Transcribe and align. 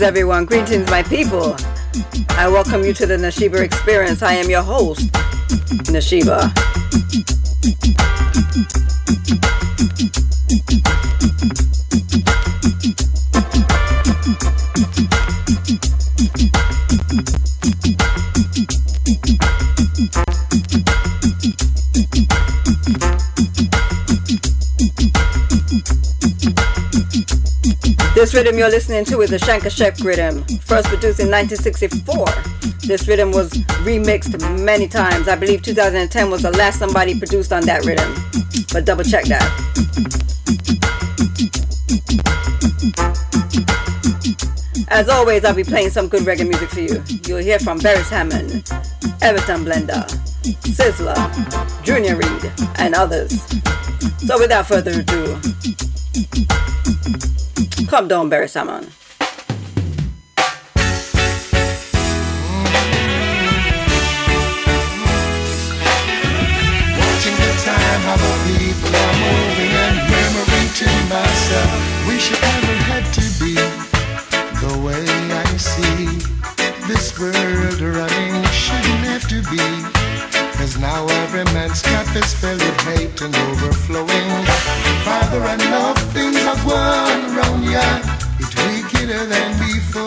Greetings, 0.00 0.16
everyone. 0.16 0.44
Greetings, 0.46 0.90
my 0.90 1.02
people. 1.02 1.54
I 2.30 2.48
welcome 2.48 2.84
you 2.84 2.94
to 2.94 3.04
the 3.04 3.18
Nashiba 3.18 3.60
Experience. 3.60 4.22
I 4.22 4.32
am 4.32 4.48
your 4.48 4.62
host, 4.62 5.12
Nashiba. 5.92 6.59
This 28.30 28.44
rhythm 28.44 28.58
you're 28.60 28.70
listening 28.70 29.04
to 29.06 29.22
is 29.22 29.30
the 29.30 29.38
Shanka 29.38 29.76
Shep 29.76 29.98
rhythm, 30.04 30.44
first 30.60 30.86
produced 30.86 31.18
in 31.18 31.28
1964. 31.32 32.26
This 32.86 33.08
rhythm 33.08 33.32
was 33.32 33.50
remixed 33.82 34.38
many 34.60 34.86
times. 34.86 35.26
I 35.26 35.34
believe 35.34 35.62
2010 35.62 36.30
was 36.30 36.42
the 36.42 36.52
last 36.52 36.78
somebody 36.78 37.18
produced 37.18 37.52
on 37.52 37.64
that 37.64 37.84
rhythm, 37.84 38.14
but 38.72 38.84
double 38.84 39.02
check 39.02 39.24
that. 39.24 39.50
As 44.86 45.08
always, 45.08 45.44
I'll 45.44 45.52
be 45.52 45.64
playing 45.64 45.90
some 45.90 46.06
good 46.06 46.22
reggae 46.22 46.48
music 46.48 46.68
for 46.68 46.80
you. 46.82 47.02
You'll 47.26 47.42
hear 47.42 47.58
from 47.58 47.80
Beres 47.80 48.10
Hammond, 48.10 48.70
Everton 49.22 49.64
Blender, 49.64 50.06
Sizzla, 50.70 51.82
Junior 51.82 52.14
Reid, 52.14 52.52
and 52.78 52.94
others. 52.94 53.42
So 54.24 54.38
without 54.38 54.68
further 54.68 55.00
ado, 55.00 55.36
Come 57.90 58.06
down, 58.06 58.28
Barry 58.28 58.46
Salmon. 58.46 58.84
Watching 58.84 58.92
the 67.34 67.50
time, 67.66 68.00
how 68.06 68.14
the 68.14 68.30
people 68.46 68.94
are 68.94 69.16
moving 69.18 69.74
and 69.74 69.96
murmuring 70.06 70.70
to 70.78 70.86
myself. 71.10 71.70
Wish 72.06 72.30
it 72.30 72.38
never 72.40 72.78
had 72.86 73.10
to 73.18 73.26
be 73.42 73.58
the 74.62 74.72
way 74.86 75.02
I 75.34 75.50
see 75.56 76.22
this 76.86 77.18
world 77.18 77.80
running. 77.80 78.44
Shouldn't 78.52 79.02
have 79.10 79.26
to 79.30 79.42
be. 79.50 79.66
Cause 80.56 80.78
now 80.78 81.08
every 81.24 81.42
man's 81.52 81.82
cup 81.82 82.06
is 82.14 82.34
filled 82.34 82.62
with 82.62 82.80
hate 82.82 83.20
and 83.20 83.34
overflowing. 83.34 84.46
Father, 85.02 85.40
things 86.12 86.36
are 86.46 86.56
yeah. 87.70 88.02
It's 88.38 88.54
wickeder 88.66 89.26
than 89.26 89.50
before. 89.58 90.06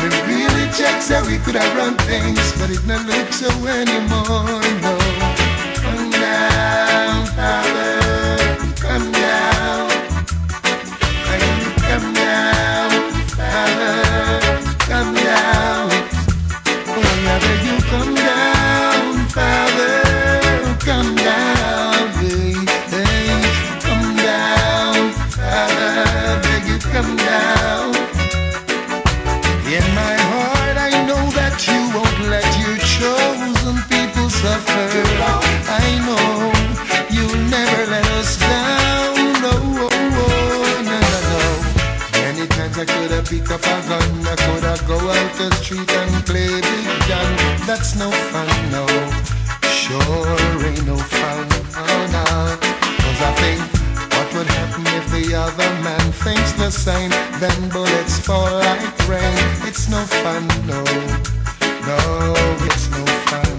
The 0.00 0.20
really 0.28 0.66
checks 0.72 1.08
that 1.08 1.24
we 1.26 1.38
could 1.38 1.54
have 1.54 1.76
run 1.76 1.96
things, 2.08 2.40
but 2.58 2.70
it 2.70 2.84
not 2.86 3.06
look 3.06 3.32
so 3.32 3.48
anymore, 3.68 4.60
no. 4.80 4.96
Oh, 4.96 5.34
Come 5.80 6.10
down, 6.10 7.26
That's 47.76 47.96
no 47.96 48.08
fun, 48.30 48.46
no. 48.70 48.86
Sure 49.66 50.64
ain't 50.64 50.86
no 50.86 50.96
fun, 50.96 51.46
oh 51.74 52.02
no. 52.14 52.54
Cause 53.02 53.20
I 53.20 53.32
think 53.42 53.60
what 54.14 54.32
would 54.32 54.46
happen 54.46 54.86
if 54.94 55.10
the 55.10 55.34
other 55.34 55.70
man 55.82 56.12
thinks 56.22 56.52
the 56.52 56.70
same? 56.70 57.10
Then 57.40 57.68
bullets 57.70 58.20
fall 58.20 58.44
like 58.44 59.08
rain. 59.08 59.34
It's 59.66 59.88
no 59.88 59.98
fun, 60.22 60.46
no. 60.70 60.84
No, 61.90 62.34
it's 62.62 62.88
no 62.94 63.04
fun. 63.26 63.58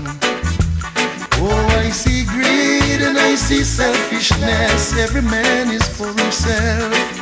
Oh, 1.44 1.78
I 1.84 1.90
see 1.90 2.24
greed 2.24 3.02
and 3.02 3.18
I 3.18 3.36
see 3.36 3.66
selfishness. 3.66 4.98
Every 4.98 5.24
man 5.24 5.72
is 5.72 5.86
for 5.90 6.08
himself. 6.08 7.15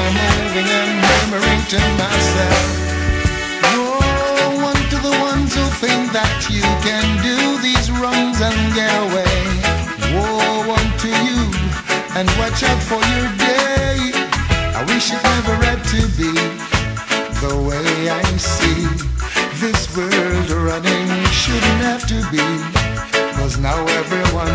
Moving 0.00 0.68
and 0.68 0.90
murmuring 1.04 1.62
to 1.72 1.80
myself. 2.00 2.66
Woe 3.72 4.72
unto 4.72 4.96
the 5.00 5.14
ones 5.20 5.54
who 5.54 5.66
think 5.82 6.12
that 6.12 6.48
you 6.48 6.64
can 6.86 7.06
do 7.22 7.36
these 7.62 7.90
wrongs 7.98 8.40
and 8.40 8.58
get 8.74 8.92
away. 9.06 9.38
Woe 10.16 10.74
unto 10.76 11.08
you, 11.08 11.40
and 12.16 12.26
watch 12.40 12.62
out 12.62 12.80
for 12.90 13.00
your 13.12 13.28
day. 13.36 14.12
I 14.78 14.84
wish 14.88 15.12
it 15.12 15.22
never 15.22 15.56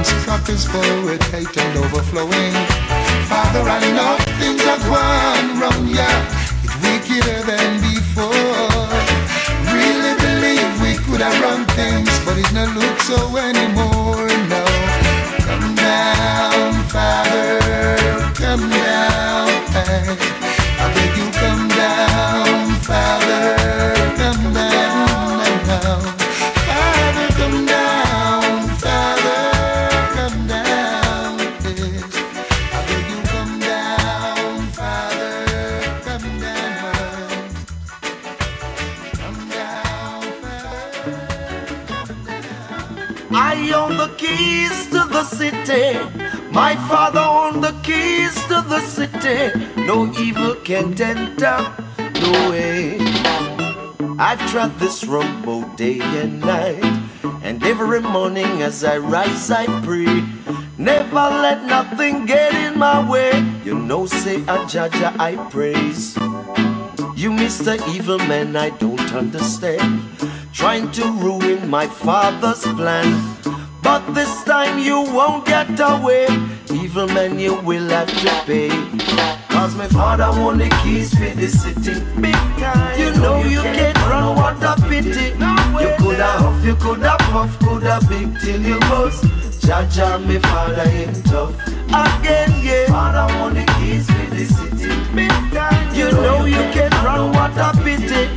everyone's 0.01 0.25
cup 0.25 0.50
is 0.50 0.65
full 0.65 1.06
with 1.06 1.21
hate 1.31 1.57
and 1.57 1.77
overflowing. 1.77 2.53
Father, 3.30 3.62
I 3.62 3.80
know 3.95 4.18
things 4.39 4.62
are 4.65 4.80
gone 4.89 5.59
wrong, 5.59 5.88
yeah. 5.88 6.25
It's 6.63 6.75
wickeder 6.81 7.42
than 7.44 7.81
before. 7.81 8.31
Really 9.74 10.13
believe 10.18 10.69
we 10.81 10.94
could 11.06 11.21
have 11.21 11.39
run 11.42 11.65
things, 11.75 12.09
but 12.25 12.38
it 12.38 12.51
not 12.53 12.75
look 12.75 13.00
so 13.01 13.38
anymore, 13.38 14.27
no. 14.50 14.63
Come 15.45 15.75
down, 15.75 16.74
Father, 16.89 17.59
come 18.36 18.69
down. 18.69 19.50
Hey. 19.71 20.40
My 46.51 46.75
father 46.89 47.21
owned 47.21 47.63
the 47.63 47.71
keys 47.81 48.36
to 48.48 48.59
the 48.68 48.81
city. 48.81 49.56
No 49.77 50.12
evil 50.19 50.56
can 50.56 51.00
enter. 51.01 51.57
No 52.19 52.50
way. 52.50 53.00
I've 54.19 54.44
trod 54.51 54.77
this 54.77 55.06
road 55.06 55.31
both 55.45 55.77
day 55.77 56.01
and 56.01 56.42
night. 56.42 56.83
And 57.42 57.63
every 57.63 58.01
morning 58.01 58.62
as 58.62 58.83
I 58.83 58.98
rise, 58.98 59.50
I 59.50 59.65
pray. 59.81 60.25
Never 60.77 61.15
let 61.15 61.63
nothing 61.63 62.25
get 62.25 62.53
in 62.53 62.77
my 62.77 63.00
way. 63.09 63.31
You 63.63 63.75
know, 63.75 64.06
say 64.06 64.44
a 64.48 64.65
judge, 64.68 64.95
I 64.95 65.38
praise. 65.50 66.18
You, 67.15 67.31
Mr. 67.31 67.80
Evil 67.95 68.19
Man, 68.19 68.57
I 68.57 68.71
don't 68.71 69.13
understand. 69.13 70.03
Trying 70.51 70.92
to 70.92 71.06
ruin 71.13 71.69
my 71.69 71.88
father's 71.88 72.63
plan. 72.63 73.07
But 73.81 74.13
this 74.13 74.44
time 74.44 74.80
you 74.80 75.01
won't 75.01 75.45
get 75.45 75.80
away. 75.80 76.28
Evil 76.72 77.07
man, 77.07 77.39
you 77.39 77.56
will 77.62 77.89
have 77.89 78.07
to 78.07 78.30
pay. 78.45 78.69
Cause 79.50 79.75
my 79.75 79.88
father 79.88 80.30
won 80.39 80.57
the 80.57 80.69
keys 80.81 81.13
for 81.13 81.30
the 81.36 81.48
city. 81.48 82.00
Big 82.22 82.33
time. 82.62 83.00
You 83.00 83.12
know 83.22 83.44
you 83.44 83.62
can't 83.62 83.98
run, 84.10 84.36
what 84.36 84.63
a 84.63 84.75
pity. 84.88 85.30
You 85.81 85.92
coulda 86.00 86.31
huff, 86.42 86.66
you 86.66 86.75
coulda 86.75 87.16
puff, 87.31 87.60
coulda 87.60 88.00
big 88.07 88.39
till 88.39 88.62
you 88.62 88.80
bust. 88.81 89.25
Jah 89.62 89.88
Jah, 89.89 90.18
my 90.19 90.39
father 90.39 90.89
ain't 90.89 91.25
tough. 91.25 91.54
Again, 91.89 92.51
yeah. 92.63 92.88
Father 92.88 93.34
won 93.39 93.54
the 93.54 93.66
keys 93.77 94.07
for 94.10 94.36
the 94.36 94.45
city. 94.45 94.89
Big 95.16 95.30
time. 95.51 95.95
You 95.95 96.12
know 96.12 96.45
you 96.45 96.63
can't 96.74 96.94
run, 97.04 97.31
what 97.34 97.57
a 97.57 97.72
pity. 97.84 98.30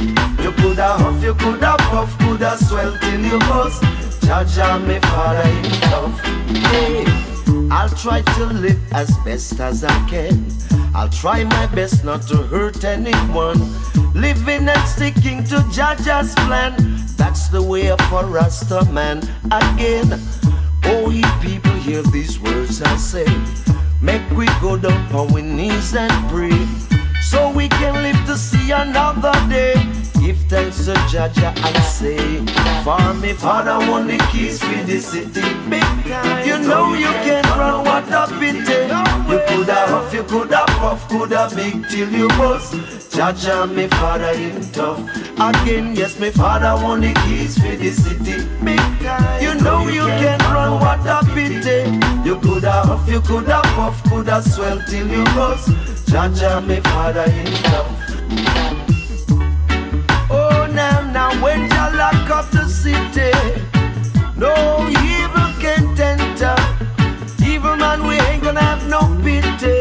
You 0.43 0.53
coulda 0.53 0.89
huff, 0.99 1.23
you 1.23 1.35
coulda 1.35 1.77
puff, 1.91 2.19
coulda 2.19 2.57
swell 2.59 2.97
till 2.99 3.21
you 3.21 3.39
bust. 3.41 3.83
Jah 4.25 4.43
Jah, 4.45 4.79
my 4.79 4.99
father 5.01 5.45
tough. 5.91 6.21
Yeah. 6.73 7.25
I'll 7.71 7.91
try 7.91 8.23
to 8.23 8.47
live 8.47 8.81
as 8.93 9.15
best 9.19 9.61
as 9.61 9.85
I 9.85 10.09
can. 10.09 10.47
I'll 10.95 11.11
try 11.11 11.45
my 11.45 11.67
best 11.67 12.05
not 12.05 12.23
to 12.29 12.39
hurt 12.39 12.85
anyone. 12.85 13.61
Living 14.15 14.67
and 14.67 14.89
sticking 14.89 15.45
to 15.45 15.63
Jah 15.71 15.97
Jah's 16.03 16.35
plan. 16.47 16.75
That's 17.19 17.49
the 17.49 17.63
way 17.63 17.91
of 17.91 18.01
a 18.13 18.25
Rasta 18.25 18.85
man. 18.91 19.19
Again, 19.53 20.19
oh, 20.85 21.11
ye 21.11 21.23
people 21.43 21.73
hear 21.73 22.03
these 22.05 22.41
words 22.41 22.81
I 22.81 22.97
say. 22.97 23.27
Make 24.01 24.29
we 24.31 24.47
go 24.63 24.79
down 24.79 25.13
on 25.15 25.33
our 25.33 25.43
knees 25.43 25.95
and 25.95 26.13
pray. 26.31 26.94
So 27.31 27.51
we 27.51 27.69
can 27.69 27.95
live 28.03 28.27
to 28.27 28.37
see 28.37 28.71
another 28.71 29.33
day. 29.49 29.75
Give 30.21 30.39
thanks 30.49 30.85
to 30.87 30.95
Jah 31.11 31.29
Jah, 31.35 31.53
I 31.57 31.73
say. 31.81 32.19
For 32.85 33.15
me, 33.15 33.33
Father, 33.33 33.79
want 33.91 34.09
the 34.09 34.19
keys 34.31 34.63
for 34.63 34.83
the 34.85 34.99
city. 35.01 35.43
Big 35.69 35.83
time. 36.05 36.47
You 36.47 36.59
know 36.59 36.95
you 36.95 37.13
can 37.27 37.45
run, 37.59 37.85
what 37.85 38.09
a 38.09 38.27
pity. 38.39 38.89
You 39.31 39.41
coulda 39.49 39.81
huff, 39.91 40.15
you 40.15 40.23
coulda 40.25 40.65
puff, 40.67 41.09
coulda 41.09 41.51
big 41.55 41.89
till 41.89 42.11
you 42.11 42.29
bust. 42.29 42.75
Jah 43.11 43.33
Jah, 43.33 43.67
me 43.67 43.87
father, 43.89 44.35
him 44.35 44.61
tough. 44.73 45.01
Again, 45.39 45.95
yes, 45.97 46.19
me 46.21 46.31
father 46.31 46.75
want 46.83 47.03
the 47.03 47.13
keys 47.25 47.59
for 47.59 47.75
the 47.75 47.91
city. 47.91 48.47
Big 48.65 48.79
time. 49.01 49.43
You 49.43 49.55
know 49.63 49.89
you 49.89 50.07
can 50.21 50.39
run, 50.53 50.81
what 50.81 51.01
a 51.07 51.25
pity. 51.35 52.04
You 52.35 52.41
coulda 52.41 52.73
huff, 52.73 53.09
you 53.09 53.21
coulda 53.21 53.61
puff, 53.63 54.03
coulda 54.11 54.43
swell 54.43 54.81
till 54.89 55.07
you 55.07 55.23
bust. 55.37 55.69
Jah 56.09 56.29
Jah, 56.35 56.61
me 56.61 56.81
father, 56.81 57.31
him 57.31 57.47
Oh, 60.29 60.69
now, 60.75 61.13
now 61.13 61.31
when 61.41 61.63
you 61.63 61.85
lock 61.97 62.29
up 62.31 62.51
the 62.51 62.67
city, 62.67 63.31
no 64.37 64.53
evil 64.91 65.49
can 65.63 65.95
enter. 66.01 66.57
Evil 67.47 67.77
man, 67.77 68.05
we 68.05 68.17
ain't 68.27 68.43
gonna 68.43 68.61
have 68.61 68.85
no 68.89 69.03
pity. 69.23 69.79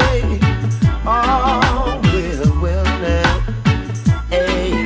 Oh, 1.07 1.99
well, 2.03 2.61
well 2.61 2.85
now, 3.01 3.39
hey, 4.29 4.85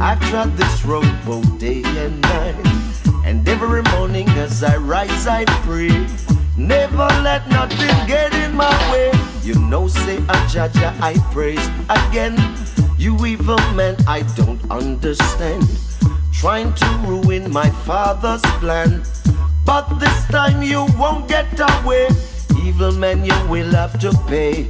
I've 0.00 0.20
trod 0.30 0.56
this 0.56 0.84
road 0.84 1.08
both 1.24 1.60
day 1.60 1.84
and 1.84 2.20
night, 2.22 2.56
and 3.24 3.48
every 3.48 3.82
morning 3.94 4.28
as 4.30 4.64
I 4.64 4.78
rise, 4.78 5.28
I 5.28 5.44
pray. 5.62 6.06
Never 6.56 7.08
let 7.22 7.46
nothing 7.50 8.06
get 8.06 8.32
in 8.34 8.54
my 8.54 8.72
way. 8.90 9.12
You 9.42 9.54
know, 9.68 9.88
say 9.88 10.18
ah, 10.30 10.46
a 10.46 10.48
Jah 10.50 10.68
Jah, 10.72 10.94
I 11.02 11.14
praise 11.30 11.66
again. 11.90 12.34
You 12.96 13.14
evil 13.26 13.60
man, 13.74 13.96
I 14.08 14.22
don't 14.36 14.60
understand. 14.70 15.68
Trying 16.32 16.72
to 16.72 16.86
ruin 17.04 17.52
my 17.52 17.68
father's 17.84 18.40
plan. 18.58 19.02
But 19.66 19.98
this 19.98 20.24
time 20.28 20.62
you 20.62 20.86
won't 20.98 21.28
get 21.28 21.46
away. 21.60 22.08
Evil 22.64 22.92
man, 22.92 23.22
you 23.22 23.36
will 23.48 23.70
have 23.72 23.98
to 24.00 24.12
pay. 24.26 24.64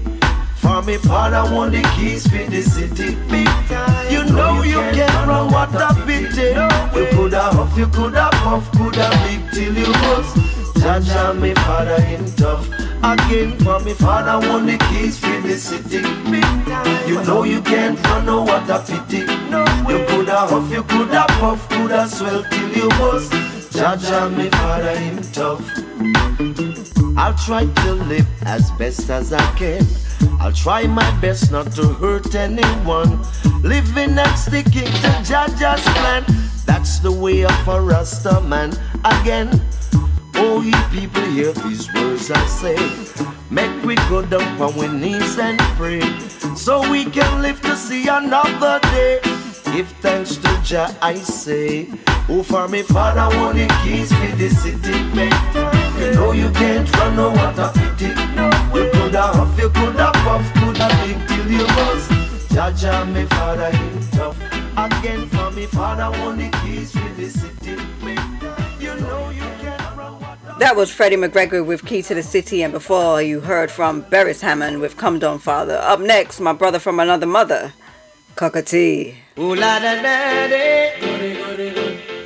For 0.57 0.83
me, 0.83 0.97
father 0.97 1.55
want 1.55 1.71
the 1.71 1.83
keys 1.95 2.27
for 2.27 2.51
the 2.51 2.63
city. 2.63 3.15
Big 3.31 3.47
time. 3.69 4.13
You 4.13 4.25
know 4.25 4.63
you 4.63 4.81
can't 4.91 5.29
run 5.29 5.53
what 5.53 5.73
a 5.75 5.95
pity. 6.05 6.49
You 6.99 7.07
coulda 7.15 7.43
huff, 7.43 7.79
you 7.79 7.87
coulda 7.87 8.29
puff, 8.33 8.73
coulda 8.73 9.09
big 9.25 9.53
till 9.53 9.79
you 9.79 9.93
bust. 9.93 10.56
Jah 10.87 11.01
Jah, 11.01 11.33
me 11.35 11.53
father 11.53 12.01
him 12.01 12.25
tough. 12.37 12.65
Again 13.03 13.59
for 13.59 13.81
me 13.81 13.93
father 13.95 14.39
want 14.49 14.67
the 14.67 14.79
keys 14.87 15.19
for 15.19 15.41
the 15.41 15.59
city. 15.59 15.97
You 17.11 17.21
know 17.25 17.43
you 17.43 17.61
can't 17.61 18.01
run, 18.07 18.25
no 18.25 18.43
what 18.43 18.71
a 18.71 18.79
pity. 18.79 19.27
You 19.91 20.07
coulda 20.07 20.47
huff, 20.47 20.71
you 20.71 20.85
coulda 20.85 21.27
puff, 21.41 21.69
coulda 21.71 22.07
swell 22.07 22.45
till 22.45 22.71
you 22.71 22.89
bust. 22.91 23.33
Jah 23.73 23.97
Jah, 23.97 24.31
me 24.31 24.49
father 24.49 24.97
him 24.97 25.21
tough. 25.33 25.61
I'll 27.19 27.35
try 27.35 27.67
to 27.67 27.93
live 27.93 28.29
as 28.45 28.71
best 28.79 29.11
as 29.11 29.33
I 29.33 29.43
can. 29.57 29.85
I'll 30.39 30.53
try 30.53 30.87
my 30.87 31.11
best 31.21 31.51
not 31.51 31.73
to 31.73 31.89
hurt 31.95 32.33
anyone. 32.37 33.19
Living 33.61 34.17
and 34.17 34.39
sticking 34.39 34.93
to 35.03 35.11
Jah 35.25 35.49
Jah's 35.59 35.83
plan. 35.99 36.25
That's 36.65 37.01
the 37.01 37.11
way 37.11 37.45
of 37.45 37.69
a 37.69 37.81
Rasta 37.81 38.41
man. 38.43 38.73
Again, 39.05 39.51
Oh, 40.39 40.61
ye 40.63 40.73
people 40.91 41.23
hear 41.23 41.53
these 41.53 41.93
words 41.95 42.31
I 42.31 42.47
say. 42.47 42.77
Make 43.51 43.85
we 43.85 43.95
go 44.09 44.23
down 44.23 44.61
on 44.61 44.79
our 44.79 44.93
knees 44.93 45.39
and 45.39 45.59
pray. 45.77 46.03
So 46.57 46.89
we 46.91 47.05
can 47.05 47.43
live 47.43 47.61
to 47.63 47.77
see 47.77 48.09
another 48.09 48.81
day. 48.91 49.21
Give 49.73 49.89
thanks 50.01 50.37
to 50.37 50.61
Jah, 50.63 50.95
I 51.03 51.15
say. 51.15 51.89
Oh, 52.29 52.43
for 52.43 52.69
me, 52.69 52.83
Father, 52.83 53.29
want 53.37 53.57
the 53.57 53.67
keys 53.83 54.13
for 54.13 54.37
the 54.37 54.49
city. 54.51 54.97
You 56.01 56.13
know 56.13 56.33
you 56.33 56.51
can't 56.51 56.91
run, 56.97 57.17
no 57.17 57.31
water 57.31 57.71
pity. 57.75 58.09
You 58.09 58.91
coulda 58.93 59.23
huff, 59.23 59.59
you 59.59 59.71
coulda 59.71 60.13
puff, 60.13 60.55
coulda 60.55 60.89
big 61.03 61.29
till 61.29 61.51
you 61.51 61.67
bust. 61.67 62.11
Jah 62.51 62.73
Jah, 62.73 63.05
me 63.05 63.25
Father, 63.27 63.71
him 63.71 64.01
tough. 64.11 64.37
Again, 64.77 65.27
for 65.29 65.51
me, 65.53 65.67
Father, 65.67 66.11
want 66.21 66.39
the 66.39 66.51
keys 66.63 66.93
for 66.93 67.09
the 67.15 67.29
city, 67.29 67.77
that 70.59 70.75
was 70.75 70.91
Freddie 70.91 71.17
McGregor 71.17 71.65
with 71.65 71.85
Key 71.85 72.03
to 72.03 72.15
the 72.15 72.23
City, 72.23 72.63
and 72.63 72.73
before 72.73 73.21
you 73.23 73.41
heard 73.41 73.71
from 73.71 74.03
Beres 74.05 74.41
Hammond 74.41 74.81
with 74.81 74.97
Come 74.97 75.19
Down 75.19 75.39
Father. 75.39 75.77
Up 75.77 76.01
next, 76.01 76.41
my 76.41 76.53
brother 76.53 76.79
from 76.79 76.99
another 77.01 77.27
mother, 77.27 77.73
Cocoa 78.35 78.63
Tea. 78.63 79.15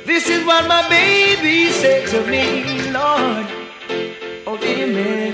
This 0.05 0.27
is 0.29 0.45
what 0.45 0.67
my 0.67 0.87
baby 0.89 1.69
said 1.71 2.07
to 2.09 2.25
me, 2.27 2.89
Lord. 2.91 3.47
Oh, 4.47 4.57
give 4.59 4.89
me. 4.89 5.33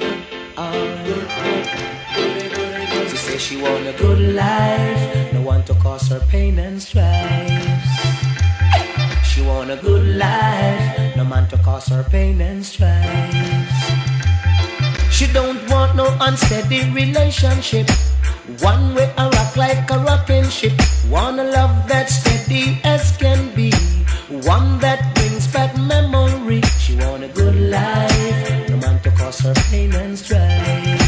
She 3.09 3.17
said 3.17 3.39
she 3.39 3.61
want 3.61 3.87
a 3.87 3.93
good 3.93 4.33
life, 4.35 5.33
no 5.33 5.41
one 5.41 5.63
to 5.65 5.73
cause 5.75 6.07
her 6.09 6.19
pain 6.29 6.57
and 6.59 6.81
strife. 6.81 7.83
She 9.23 9.41
want 9.43 9.69
a 9.69 9.77
good 9.77 10.15
life, 10.17 11.06
no 11.17 11.25
man 11.25 11.47
to 11.49 11.57
cause 11.57 11.87
her 11.87 12.03
pain 12.03 12.39
and 12.41 12.63
strife. 12.63 13.67
She 15.11 15.25
don't 15.33 15.59
want 15.67 15.95
no 15.95 16.15
unsteady 16.21 16.89
relationship. 16.91 17.89
One 18.61 18.93
way 18.93 19.11
I 19.17 19.27
rock 19.29 19.57
like 19.57 19.89
a 19.89 19.97
rocking 19.97 20.47
ship. 20.47 20.73
Wanna 21.09 21.45
love 21.45 21.87
that's 21.87 22.21
steady 22.21 22.79
as 22.83 23.17
can 23.17 23.53
be. 23.55 23.71
One 24.45 24.77
that 24.79 25.15
brings 25.15 25.47
back 25.47 25.75
memory. 25.75 26.61
She 26.77 26.95
want 26.95 27.23
a 27.23 27.29
good 27.29 27.55
life, 27.55 28.69
no 28.69 28.77
man 28.77 29.01
to 29.01 29.11
cause 29.11 29.39
her 29.39 29.55
pain 29.71 29.93
and 29.95 30.17
strife. 30.17 31.01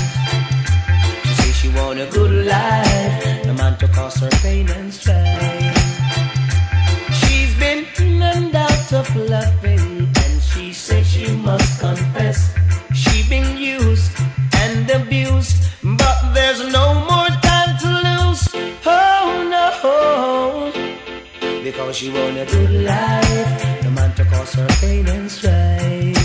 She 1.24 1.34
say 1.40 1.52
she 1.52 1.70
want 1.78 2.00
a 2.00 2.08
good 2.08 2.48
life, 2.48 3.46
no 3.46 3.54
man 3.54 3.78
to 3.78 3.88
cause 3.90 4.16
her 4.22 4.30
pain 4.42 4.70
and 4.70 4.92
strife 4.92 5.90
She's 7.20 7.54
been 7.60 7.86
in 8.00 8.22
and 8.22 8.56
out 8.56 8.94
of 8.94 9.16
loving, 9.16 9.59
she 22.00 22.10
want 22.10 22.38
a 22.38 22.46
good 22.46 22.72
life, 22.86 23.84
no 23.84 23.90
man 23.92 24.16
to 24.16 24.24
cause 24.24 24.54
her 24.54 24.68
pain 24.80 25.06
and 25.10 25.30
strife. 25.30 26.16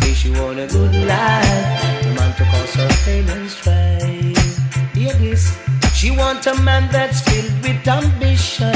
Say 0.00 0.12
she 0.12 0.30
want 0.30 0.58
a 0.58 0.66
good 0.66 0.92
life, 1.06 2.04
no 2.04 2.14
man 2.18 2.34
to 2.34 2.44
cause 2.52 2.74
her 2.74 2.88
pain 3.04 3.28
and 3.28 3.48
strife. 3.48 4.92
Hear 4.92 5.14
this. 5.22 5.56
She 5.94 6.10
want 6.10 6.44
a 6.48 6.60
man 6.62 6.90
that's 6.90 7.20
filled 7.20 7.62
with 7.62 7.86
ambition, 7.86 8.74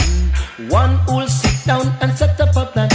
one 0.69 0.95
who'll 1.09 1.27
sit 1.27 1.67
down 1.67 1.93
and 2.01 2.17
set 2.17 2.41
up 2.41 2.55
a 2.55 2.67
plan. 2.67 2.91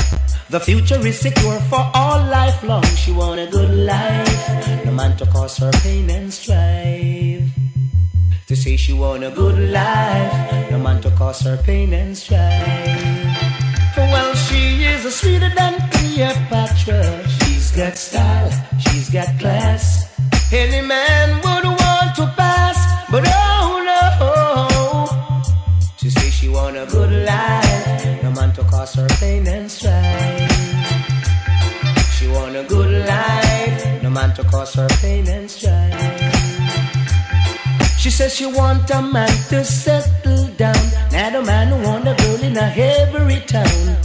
The 0.50 0.62
future 0.62 1.06
is 1.06 1.20
secure 1.20 1.60
for 1.72 1.84
all 1.94 2.20
life 2.32 2.64
long. 2.64 2.86
She 2.96 3.12
want 3.12 3.42
a 3.42 3.48
good 3.48 3.76
life, 3.76 4.86
no 4.86 4.94
man 4.94 5.18
to 5.18 5.26
cause 5.26 5.58
her 5.58 5.72
pain 5.84 6.10
and 6.10 6.34
strife. 6.34 6.69
She 8.90 8.96
want 8.96 9.24
a 9.24 9.30
good 9.30 9.70
life, 9.70 10.72
no 10.72 10.80
man 10.80 11.00
to 11.04 11.12
cause 11.12 11.42
her 11.42 11.58
pain 11.58 11.94
and 11.94 12.18
strife. 12.18 13.38
For 13.94 14.02
well, 14.02 14.34
she 14.34 14.84
is 14.84 15.06
a 15.06 15.12
sweeter 15.12 15.52
than 15.56 15.78
Cleopatra. 15.92 17.04
She's 17.38 17.70
got 17.70 17.96
style, 17.96 18.50
she's 18.80 19.12
got 19.12 19.28
class. 19.38 20.10
Any 20.52 20.82
man 20.82 21.36
would 21.36 21.66
want 21.66 22.16
to 22.16 22.34
pass, 22.36 22.78
but 23.12 23.26
oh 23.28 23.68
no. 23.92 24.10
She 25.98 26.10
say 26.10 26.32
she 26.32 26.50
want 26.50 26.76
a 26.76 26.88
good 26.88 27.12
life, 27.12 28.24
no 28.24 28.32
man 28.32 28.54
to 28.54 28.64
cause 28.64 28.96
her 28.96 29.08
pain 29.20 29.48
and 29.48 29.70
strife. 29.70 30.50
She 32.18 32.28
want 32.28 32.56
a 32.56 32.64
good 32.64 33.06
life, 33.06 34.02
no 34.02 34.10
man 34.10 34.34
to 34.34 34.44
cause 34.46 34.74
her 34.74 34.88
pain 35.00 35.28
and 35.28 35.48
strife. 35.48 35.99
She 38.20 38.26
says 38.26 38.36
she 38.36 38.48
want 38.48 38.92
a 38.92 39.02
man 39.02 39.30
to 39.48 39.64
settle 39.64 40.48
down. 40.58 40.76
Not 41.10 41.36
a 41.36 41.42
man 41.42 41.70
who 41.70 41.88
want 41.88 42.06
a 42.06 42.14
girl 42.16 42.44
in 42.44 42.58
a 42.58 42.68
every 42.76 43.40
town. 43.48 43.98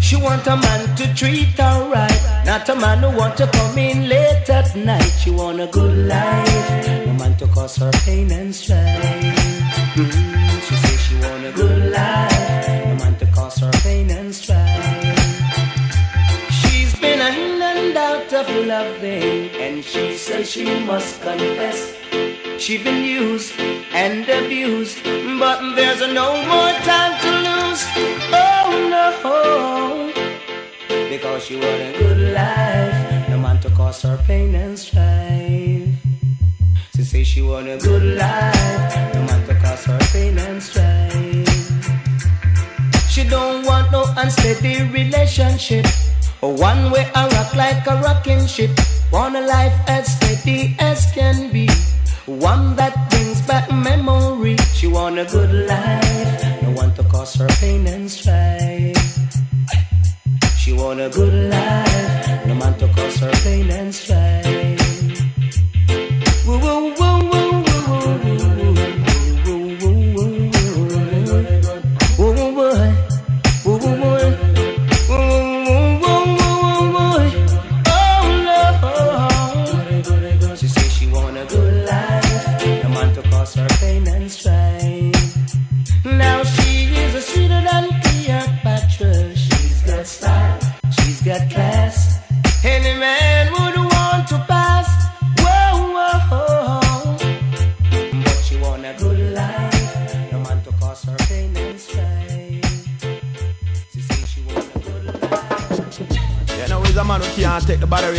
She 0.00 0.16
want 0.16 0.44
a 0.48 0.56
man 0.56 0.96
to 0.96 1.14
treat 1.14 1.56
her 1.56 1.88
right. 1.88 2.42
Not 2.44 2.68
a 2.68 2.74
man 2.74 2.98
who 2.98 3.16
want 3.16 3.36
to 3.36 3.46
come 3.46 3.78
in 3.78 4.08
late 4.08 4.50
at 4.50 4.74
night. 4.74 5.12
She 5.20 5.30
want 5.30 5.60
a 5.60 5.68
good 5.68 6.08
life. 6.08 7.06
No 7.06 7.12
man 7.12 7.36
to 7.36 7.46
cause 7.46 7.76
her 7.76 7.92
pain 8.04 8.32
and 8.32 8.52
strife. 8.52 9.04
Mm, 9.94 10.60
she 10.66 10.74
says 10.74 11.00
she 11.02 11.14
want 11.20 11.46
a 11.46 11.52
good 11.52 11.92
life. 11.92 12.68
No 12.88 12.94
man 13.04 13.16
to 13.20 13.26
cause 13.26 13.60
her 13.60 13.70
pain 13.84 14.10
and 14.10 14.34
strife. 14.34 15.16
She's 16.50 16.98
been 16.98 17.20
in 17.20 17.62
and 17.62 17.96
out 17.96 18.32
of 18.32 18.48
loving, 18.66 19.48
and 19.62 19.84
she 19.84 20.16
says 20.16 20.50
she 20.50 20.64
must 20.80 21.22
confess. 21.22 21.99
She 22.60 22.76
been 22.76 23.02
used 23.04 23.58
and 23.58 24.28
abused, 24.28 25.02
but 25.40 25.74
there's 25.74 26.00
no 26.12 26.44
more 26.44 26.72
time 26.84 27.16
to 27.24 27.30
lose. 27.48 27.82
Oh 28.36 28.68
no, 28.92 30.12
because 31.08 31.42
she 31.46 31.56
want 31.56 31.80
a 31.80 31.92
good 31.98 32.34
life, 32.34 33.28
no 33.30 33.38
man 33.38 33.60
to 33.62 33.70
cause 33.70 34.02
her 34.02 34.18
pain 34.26 34.54
and 34.54 34.78
strife. 34.78 35.88
She 36.94 37.02
say 37.02 37.24
she 37.24 37.40
want 37.40 37.66
a 37.66 37.78
good 37.78 38.18
life, 38.18 39.14
no 39.14 39.22
man 39.22 39.46
to 39.48 39.54
cause 39.54 39.86
her 39.86 39.98
pain 40.12 40.36
and 40.38 40.62
strife. 40.62 41.48
She 43.08 43.24
don't 43.24 43.64
want 43.64 43.90
no 43.90 44.04
unsteady 44.18 44.82
relationship. 44.92 45.86
One 46.40 46.90
way 46.90 47.10
I 47.14 47.26
rock 47.28 47.54
like 47.54 47.86
a 47.86 47.96
rocking 48.02 48.46
ship. 48.46 48.70
Want 49.10 49.34
a 49.34 49.40
life 49.40 49.72
as 49.88 50.14
steady 50.14 50.76
as 50.78 51.10
can 51.12 51.50
be. 51.50 51.70
One 52.38 52.76
that 52.76 53.10
brings 53.10 53.42
back 53.42 53.72
memory. 53.72 54.56
She 54.72 54.86
want 54.86 55.18
a 55.18 55.24
good 55.24 55.52
life. 55.66 56.62
No 56.62 56.70
one 56.70 56.94
to 56.94 57.02
cause 57.02 57.34
her 57.34 57.48
pain 57.58 57.84
and 57.88 58.08
strife. 58.08 58.96
She 60.56 60.72
want 60.72 61.00
a 61.00 61.08
good 61.10 61.50
life. 61.50 62.46
No 62.46 62.54
man 62.54 62.78
to 62.78 62.86
cause 62.94 63.16
her 63.16 63.32
pain 63.42 63.68
and 63.70 63.92
strife. 63.92 64.29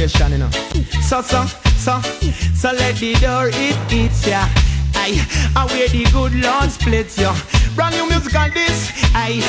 Botheration, 0.02 0.32
you 0.32 0.38
know. 0.40 0.50
So, 1.02 1.22
so, 1.22 1.46
so, 1.78 2.02
so 2.56 2.72
let 2.72 2.96
the 2.96 3.14
door 3.16 3.50
it 3.52 3.94
eats 3.94 4.28
ya. 4.28 4.48
Aye, 4.96 5.18
I 5.56 5.66
wear 5.66 5.88
the 5.88 6.04
good 6.12 6.34
Lord 6.36 6.70
splits 6.70 7.18
ya. 7.18 7.36
Brand 7.76 7.96
new 7.96 8.08
music 8.10 8.36
on 8.36 8.52
this. 8.52 8.92
Aye, 9.14 9.42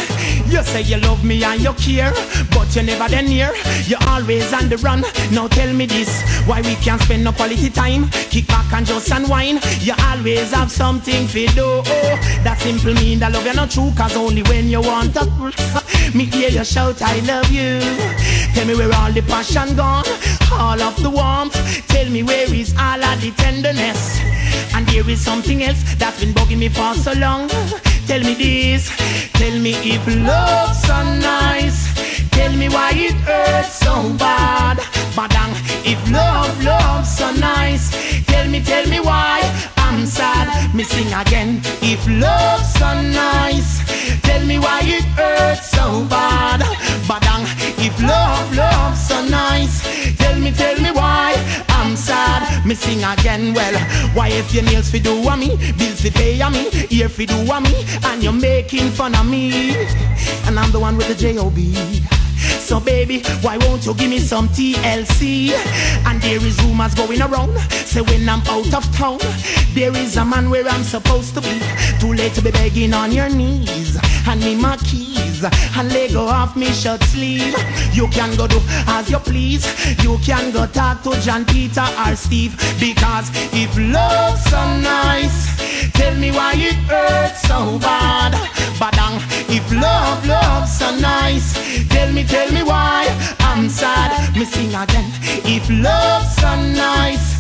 you 0.47 0.63
say 0.63 0.83
you 0.83 0.99
love 0.99 1.25
me 1.25 1.43
and 1.43 1.61
you 1.61 1.73
care, 1.75 2.13
but 2.53 2.75
you 2.75 2.83
never 2.83 3.09
then 3.09 3.27
near. 3.27 3.53
You're 3.87 4.03
always 4.09 4.53
on 4.53 4.69
the 4.69 4.77
run. 4.79 5.03
Now 5.33 5.49
tell 5.49 5.73
me 5.73 5.87
this, 5.87 6.23
why 6.47 6.61
we 6.63 6.75
can't 6.77 7.01
spend 7.01 7.25
no 7.25 7.33
quality 7.33 7.71
time? 7.71 8.09
Kick 8.31 8.47
back 8.49 8.73
and 8.73 8.87
just 8.87 9.11
unwind. 9.11 9.65
You 9.81 9.95
always 9.99 10.53
have 10.53 10.71
something 10.71 11.27
to 11.29 11.47
do. 11.49 11.83
That 12.43 12.59
simple 12.61 12.95
mean 12.95 13.19
that 13.21 13.33
love 13.33 13.47
you 13.47 13.55
not 13.55 13.71
true, 13.71 13.93
cause 13.97 14.17
only 14.17 14.43
when 14.45 14.69
you 14.69 14.81
want 14.81 15.15
to. 15.15 15.25
Me 16.17 16.25
hear 16.25 16.51
you 16.51 16.65
shout, 16.65 17.01
I 17.03 17.21
love 17.21 17.51
you. 17.51 17.81
Tell 18.55 18.67
me 18.67 18.75
where 18.75 18.93
all 18.95 19.13
the 19.13 19.23
passion 19.23 19.77
gone, 19.77 20.05
all 20.53 20.81
of 20.81 21.01
the 21.03 21.11
warmth. 21.11 21.57
Tell 21.89 22.09
me 22.11 22.23
where 22.23 22.53
is 22.53 22.75
all 22.79 23.03
of 23.03 23.21
the 23.21 23.31
tenderness. 23.33 24.21
And 24.75 24.87
there 24.89 25.09
is 25.09 25.21
something 25.21 25.63
else 25.63 25.83
that's 25.97 26.21
been 26.21 26.35
bugging 26.35 26.59
me 26.59 26.69
for 26.69 26.95
so 26.95 27.13
long. 27.13 27.49
Tell 28.07 28.21
me 28.21 28.35
this, 28.35 28.91
tell 29.33 29.59
me 29.59 29.75
if 29.85 30.07
love's 30.07 30.83
so 30.83 31.03
nice. 31.21 31.93
Tell 32.31 32.53
me 32.57 32.69
why 32.69 32.91
it 32.95 33.15
hurts 33.15 33.79
so 33.79 33.95
bad. 34.19 34.79
Badang, 35.15 35.53
if 35.85 36.01
love, 36.11 36.63
love's 36.63 37.17
so 37.17 37.31
nice. 37.33 37.91
Tell 38.27 38.49
me, 38.49 38.61
tell 38.61 38.87
me 38.89 39.01
why 39.01 39.41
I'm 39.77 40.07
sad. 40.07 40.75
Me 40.75 40.85
sing 40.85 41.13
again. 41.13 41.61
If 41.83 42.07
love's 42.09 42.73
so 42.75 42.91
nice, 43.03 43.81
tell 44.23 44.45
me 44.47 44.59
why 44.59 44.81
it 44.85 45.05
hurts 45.19 45.71
so 45.71 46.05
bad. 46.07 46.61
Badang, 47.07 47.45
if 47.79 48.01
love, 48.03 48.55
love's 48.57 49.01
so 49.07 49.25
nice. 49.27 49.83
Tell 50.17 50.39
me, 50.39 50.53
tell 50.53 50.79
me 50.81 50.91
why 50.91 51.35
I'm 51.69 51.97
sad. 51.97 52.65
Me 52.67 52.75
sing 52.75 53.03
again. 53.05 53.55
Well, 53.55 53.79
why 54.15 54.29
if 54.29 54.55
your 54.55 54.65
nails 54.65 54.91
fi 54.91 54.99
do 54.99 55.13
a 55.29 55.37
me, 55.37 55.57
bills 55.79 56.01
fi 56.01 56.11
pay 56.11 56.41
a 56.41 56.51
me, 56.51 56.71
ear 56.91 57.09
fi 57.09 57.27
do 57.27 57.37
a 57.37 57.61
me, 57.61 57.85
and 58.05 58.23
you're 58.23 58.33
making 58.33 58.91
fun 58.91 59.15
of 59.15 59.27
me, 59.27 59.75
and 60.47 60.59
I'm 60.59 60.71
the 60.73 60.81
one 60.81 60.97
with 60.97 61.09
the 61.09 61.15
J-O-B. 61.15 62.12
So 62.61 62.81
baby, 62.81 63.23
why 63.41 63.59
won't 63.59 63.85
you 63.87 63.95
give 63.95 64.11
me 64.11 64.19
some 64.19 64.49
TLC? 64.49 65.51
And 66.07 66.21
there 66.23 66.45
is 66.45 66.63
rumors 66.63 66.95
going 66.95 67.21
around, 67.21 67.59
say 67.71 68.01
when 68.01 68.29
I'm 68.29 68.41
out 68.49 68.73
of 68.75 68.85
town, 68.95 69.19
there 69.75 69.95
is 69.97 70.17
a 70.17 70.25
man 70.25 70.51
where 70.51 70.67
I'm 70.67 70.85
supposed 70.85 71.35
to 71.35 71.41
be. 71.41 71.61
Too 72.01 72.13
late 72.13 72.35
to 72.35 72.43
be 72.43 72.51
begging 72.51 72.95
on 72.95 73.13
your 73.13 73.29
knees. 73.29 73.97
Hand 74.25 74.41
me 74.41 74.55
my 74.57 74.77
keys 74.79 75.32
and 75.45 75.93
let 75.93 76.13
go 76.13 76.27
off 76.27 76.57
me 76.57 76.67
shirt 76.67 77.03
sleeve. 77.05 77.55
You 77.93 78.09
can 78.09 78.37
go 78.37 78.47
do 78.47 78.61
as 78.89 79.11
you 79.11 79.19
please. 79.19 79.65
You 80.03 80.19
can 80.19 80.53
go 80.53 80.67
talk 80.67 81.03
to 81.03 81.11
John 81.21 81.45
Peter 81.45 81.87
or 82.05 82.15
Steve 82.17 82.57
because 82.79 83.31
if 83.53 83.77
love's 83.77 84.45
so 84.45 84.63
nice, 84.81 85.93
tell 85.93 86.15
me 86.17 86.31
why 86.31 86.55
it 86.57 86.77
hurts 86.89 87.43
so 87.43 87.79
bad. 87.79 88.33
Badang, 88.79 89.21
if 89.49 89.65
love, 89.73 90.27
love's 90.27 90.79
so 90.79 90.91
nice, 90.97 91.55
tell 91.89 92.13
me, 92.13 92.25
tell 92.25 92.51
me 92.53 92.63
why 92.63 93.07
I'm 93.41 93.69
sad. 93.69 94.35
Me 94.35 94.45
again. 94.75 95.11
If 95.45 95.69
love's 95.71 96.37
so 96.37 96.57
nice. 96.73 97.32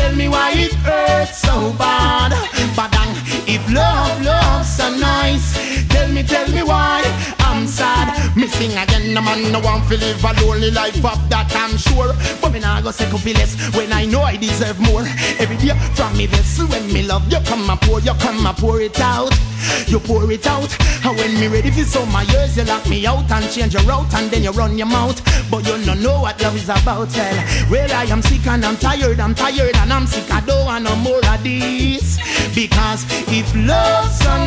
Tell 0.00 0.16
me 0.16 0.28
why 0.28 0.52
it 0.56 0.72
hurts 0.88 1.38
so 1.46 1.72
bad. 1.74 2.32
Badang, 2.76 3.12
if 3.46 3.62
love, 3.70 4.16
love's 4.24 4.76
so 4.78 4.88
nice. 4.96 5.46
Tell 5.88 6.08
me, 6.08 6.22
tell 6.22 6.48
me 6.50 6.62
why 6.62 7.02
I'm 7.40 7.66
sad. 7.66 8.09
Me 8.36 8.46
sing 8.46 8.70
again 8.78 9.16
a 9.16 9.20
man 9.20 9.50
no 9.50 9.58
want 9.60 9.88
to 9.88 9.96
live 9.96 10.24
a 10.24 10.32
lonely 10.44 10.70
life 10.70 11.04
of 11.04 11.18
that 11.28 11.50
I'm 11.54 11.76
sure. 11.76 12.14
But 12.40 12.52
me 12.52 12.60
nah 12.60 12.80
go 12.80 12.90
say 12.90 13.10
coffee 13.10 13.34
less 13.34 13.56
when 13.74 13.92
I 13.92 14.04
know 14.04 14.22
I 14.22 14.36
deserve 14.36 14.78
more. 14.78 15.02
Every 15.38 15.56
day 15.56 15.74
from 15.94 16.16
me 16.16 16.26
vessel 16.26 16.66
when 16.68 16.92
me 16.92 17.02
love 17.02 17.30
you 17.30 17.40
come 17.40 17.68
and 17.68 17.80
pour, 17.80 18.00
you 18.00 18.14
come 18.14 18.46
and 18.46 18.56
pour 18.56 18.80
it 18.80 19.00
out. 19.00 19.34
You 19.86 19.98
pour 19.98 20.30
it 20.30 20.46
out, 20.46 20.70
and 21.04 21.16
when 21.18 21.38
me 21.40 21.48
ready 21.48 21.70
for 21.70 21.84
some 21.84 22.10
my 22.12 22.22
years, 22.22 22.56
you 22.56 22.64
lock 22.64 22.88
me 22.88 23.04
out 23.06 23.30
and 23.30 23.50
change 23.50 23.74
your 23.74 23.82
route, 23.82 24.12
and 24.14 24.30
then 24.30 24.42
you 24.42 24.52
run 24.52 24.78
your 24.78 24.86
mouth. 24.86 25.20
But 25.50 25.66
you 25.66 25.84
don't 25.84 26.02
know 26.02 26.20
what 26.22 26.40
love 26.40 26.56
is 26.56 26.68
about, 26.68 27.10
well. 27.16 27.68
Well, 27.70 27.92
I 27.92 28.04
am 28.04 28.22
sick 28.22 28.46
and 28.46 28.64
I'm 28.64 28.76
tired, 28.76 29.18
I'm 29.20 29.34
tired 29.34 29.76
and 29.76 29.92
I'm 29.92 30.06
sick. 30.06 30.30
I 30.32 30.40
don't 30.40 30.64
want 30.64 30.84
no 30.84 30.94
more 30.96 31.18
of 31.18 31.42
this. 31.42 32.18
Because 32.54 33.04
if 33.28 33.52
love's 33.54 34.18
so 34.18 34.46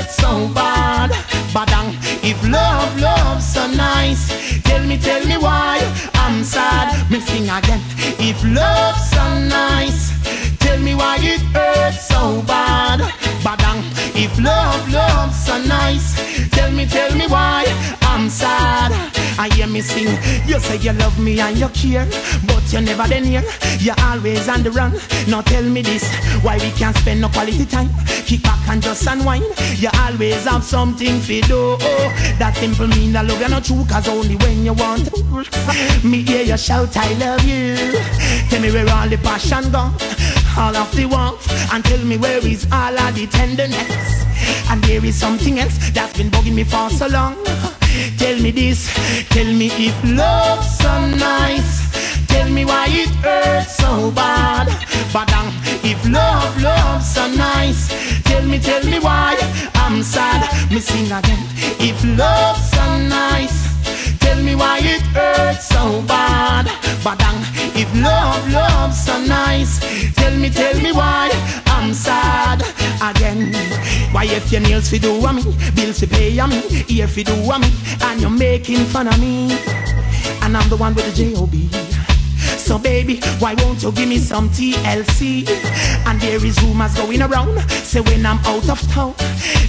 it 0.00 0.06
hurts 0.06 0.16
so 0.16 0.48
bad. 0.54 1.10
Badang, 1.52 1.94
if 2.22 2.38
love, 2.48 3.00
love's 3.00 3.46
so 3.46 3.66
nice, 3.66 4.28
tell 4.62 4.84
me, 4.86 4.96
tell 4.98 5.24
me 5.26 5.36
why 5.36 5.78
I'm 6.14 6.44
sad. 6.44 7.10
Me 7.10 7.20
sing 7.20 7.44
again. 7.44 7.80
If 8.18 8.42
love's 8.44 9.10
so 9.10 9.24
nice, 9.48 10.12
tell 10.58 10.78
me 10.78 10.94
why 10.94 11.16
it 11.20 11.42
hurts 11.54 12.08
so 12.08 12.42
bad. 12.46 13.00
Badang, 13.44 13.80
if 14.14 14.32
love, 14.38 14.82
love's 14.92 15.38
so 15.46 15.58
nice, 15.64 16.08
tell 16.50 16.70
me, 16.70 16.86
tell 16.86 17.14
me 17.14 17.26
why 17.26 17.64
I'm 18.02 18.28
sad. 18.28 19.19
I 19.40 19.48
hear 19.54 19.66
me 19.66 19.80
sing. 19.80 20.06
You 20.46 20.60
say 20.60 20.76
you 20.76 20.92
love 20.92 21.18
me 21.18 21.40
and 21.40 21.56
you 21.56 21.68
care, 21.70 22.04
but 22.46 22.70
you 22.70 22.82
never 22.82 23.08
then 23.08 23.24
here. 23.24 23.42
You're 23.78 23.98
always 24.00 24.46
on 24.50 24.62
the 24.62 24.70
run. 24.70 24.92
Now 25.28 25.40
tell 25.40 25.62
me 25.62 25.80
this, 25.80 26.04
why 26.44 26.58
we 26.58 26.70
can't 26.72 26.94
spend 26.94 27.22
no 27.22 27.30
quality 27.30 27.64
time? 27.64 27.88
Kick 28.26 28.42
back 28.42 28.68
and 28.68 28.82
just 28.82 29.06
unwind. 29.06 29.46
You 29.76 29.88
always 29.94 30.44
have 30.44 30.62
something 30.62 31.22
to 31.22 31.40
do. 31.40 31.76
That 32.36 32.54
simple 32.56 32.86
mean 32.88 33.14
that 33.14 33.24
love 33.24 33.40
you 33.40 33.48
not 33.48 33.64
true, 33.64 33.82
cause 33.88 34.08
only 34.08 34.36
when 34.36 34.62
you 34.62 34.74
want. 34.74 35.08
Me 36.04 36.22
hear 36.22 36.42
you 36.42 36.58
shout, 36.58 36.94
I 36.98 37.14
love 37.14 37.42
you. 37.42 37.76
Tell 38.50 38.60
me 38.60 38.70
where 38.70 38.90
all 38.90 39.08
the 39.08 39.16
passion 39.16 39.72
gone, 39.72 39.94
all 40.58 40.76
of 40.76 40.94
the 40.94 41.06
warmth, 41.06 41.48
and 41.72 41.82
tell 41.82 42.04
me 42.04 42.18
where 42.18 42.46
is 42.46 42.66
all 42.70 42.92
of 42.92 43.14
the 43.14 43.26
tenderness. 43.26 44.20
And 44.68 44.84
there 44.84 45.02
is 45.02 45.18
something 45.18 45.60
else 45.60 45.78
that's 45.92 46.14
been 46.18 46.28
bugging 46.28 46.54
me 46.54 46.64
for 46.64 46.90
so 46.90 47.06
long. 47.06 47.36
Tell 48.18 48.38
me 48.40 48.50
this, 48.50 48.88
tell 49.30 49.52
me 49.52 49.70
if 49.88 49.96
love's 50.04 50.78
so 50.78 50.92
nice. 51.06 51.90
Tell 52.26 52.48
me 52.48 52.64
why 52.64 52.86
it 52.88 53.10
hurts 53.24 53.76
so 53.76 54.10
bad. 54.12 54.68
Badang, 55.12 55.50
if 55.84 56.00
love, 56.08 56.62
love's 56.62 57.14
so 57.14 57.26
nice. 57.34 57.88
Tell 58.24 58.44
me, 58.46 58.58
tell 58.58 58.84
me 58.84 58.98
why 58.98 59.36
I'm 59.74 60.02
sad. 60.02 60.40
Me 60.70 60.80
sing 60.80 61.06
again. 61.06 61.42
If 61.78 61.98
love's 62.04 62.70
so 62.70 62.84
nice. 63.08 63.58
Tell 64.20 64.40
me 64.42 64.54
why 64.54 64.78
it 64.82 65.02
hurts 65.16 65.66
so 65.66 66.02
bad. 66.02 66.66
Badang, 67.04 67.40
if 67.74 67.90
love, 68.00 68.42
love's 68.52 69.04
so 69.04 69.18
nice. 69.24 69.80
Tell 70.14 70.34
me, 70.36 70.50
tell 70.50 70.76
me 70.80 70.92
why 70.92 71.30
I'm 71.66 71.92
sad 71.92 72.62
again. 73.02 73.52
Why 74.20 74.26
if 74.26 74.52
your 74.52 74.60
nails 74.60 74.90
fi 74.90 74.98
do 74.98 75.14
a 75.24 75.32
me, 75.32 75.42
bills 75.74 76.00
fi 76.00 76.06
pay 76.06 76.38
a 76.38 76.46
me, 76.46 76.60
ear 76.90 77.08
fi 77.08 77.22
do 77.22 77.32
a 77.32 77.58
me, 77.58 77.72
and 78.02 78.20
you're 78.20 78.28
making 78.28 78.84
fun 78.92 79.08
of 79.08 79.18
me, 79.18 79.50
and 80.42 80.54
I'm 80.54 80.68
the 80.68 80.76
one 80.76 80.94
with 80.94 81.06
the 81.06 81.12
J-O-B. 81.12 81.70
So 82.58 82.78
baby, 82.78 83.20
why 83.38 83.54
won't 83.54 83.82
you 83.82 83.90
give 83.92 84.10
me 84.10 84.18
some 84.18 84.50
TLC? 84.50 85.48
And 86.06 86.20
there 86.20 86.44
is 86.44 86.62
rumors 86.62 86.94
going 86.96 87.22
around, 87.22 87.58
say 87.70 88.02
when 88.02 88.26
I'm 88.26 88.36
out 88.44 88.68
of 88.68 88.82
town, 88.92 89.14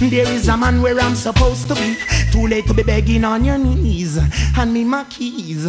there 0.00 0.28
is 0.28 0.48
a 0.48 0.56
man 0.58 0.82
where 0.82 1.00
I'm 1.00 1.14
supposed 1.14 1.68
to 1.68 1.74
be. 1.74 1.96
Too 2.30 2.46
late 2.46 2.66
to 2.66 2.74
be 2.74 2.82
begging 2.82 3.24
on 3.24 3.46
your 3.46 3.56
knees, 3.56 4.16
hand 4.54 4.74
me 4.74 4.84
my 4.84 5.04
keys. 5.04 5.64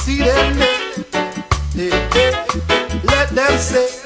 See 0.00 0.16
them 0.16 0.56
there, 0.56 2.08
hey, 2.10 2.32
hey. 2.32 3.00
let 3.04 3.28
them 3.34 3.58
say, 3.58 3.99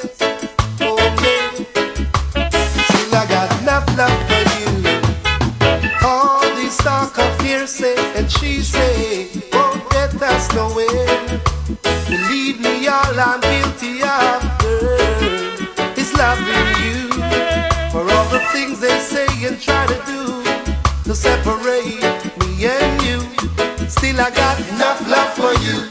I 24.16 24.30
got 24.30 24.60
enough 24.68 25.08
love 25.08 25.34
for 25.34 25.52
you. 25.64 25.83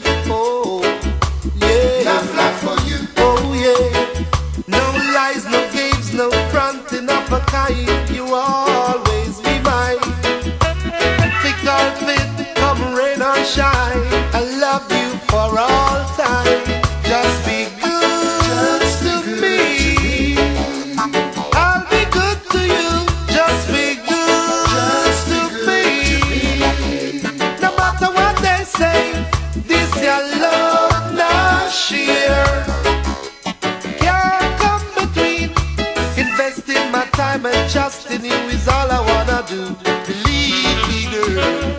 My 36.94 37.06
time 37.06 37.44
and 37.44 37.70
trust 37.72 38.08
in 38.12 38.24
you 38.24 38.40
is 38.54 38.68
all 38.68 38.88
I 38.88 39.00
wanna 39.10 39.40
do. 39.48 39.62
Believe 40.06 40.78
me, 40.88 41.00
girl. 41.10 41.74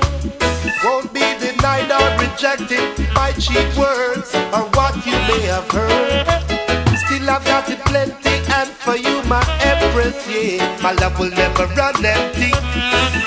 Won't 0.84 1.14
be 1.14 1.26
denied 1.40 1.90
or 2.00 2.08
rejected 2.24 2.84
by 3.16 3.32
cheap 3.44 3.70
words 3.78 4.36
or 4.56 4.64
what 4.76 4.94
you 5.08 5.18
may 5.30 5.44
have 5.54 5.70
heard. 5.72 6.26
Still 7.04 7.30
I've 7.30 7.46
got 7.46 7.70
it 7.70 7.80
plenty 7.92 8.36
and 8.60 8.70
for 8.84 8.98
you 8.98 9.24
my 9.24 9.44
empress, 9.72 10.18
yeah. 10.28 10.60
My 10.84 10.92
love 10.92 11.18
will 11.18 11.32
never 11.32 11.66
run 11.80 11.96
empty. 12.06 12.52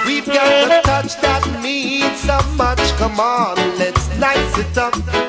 We've 0.07 0.27
got 0.27 0.49
the 0.69 0.81
touch 0.85 1.13
that 1.23 1.43
means 1.63 2.21
so 2.21 2.39
much. 2.63 2.83
Come 3.01 3.19
on, 3.19 3.57
let's 3.79 4.07
nice 4.19 4.59
it 4.59 4.77
up. 4.77 5.28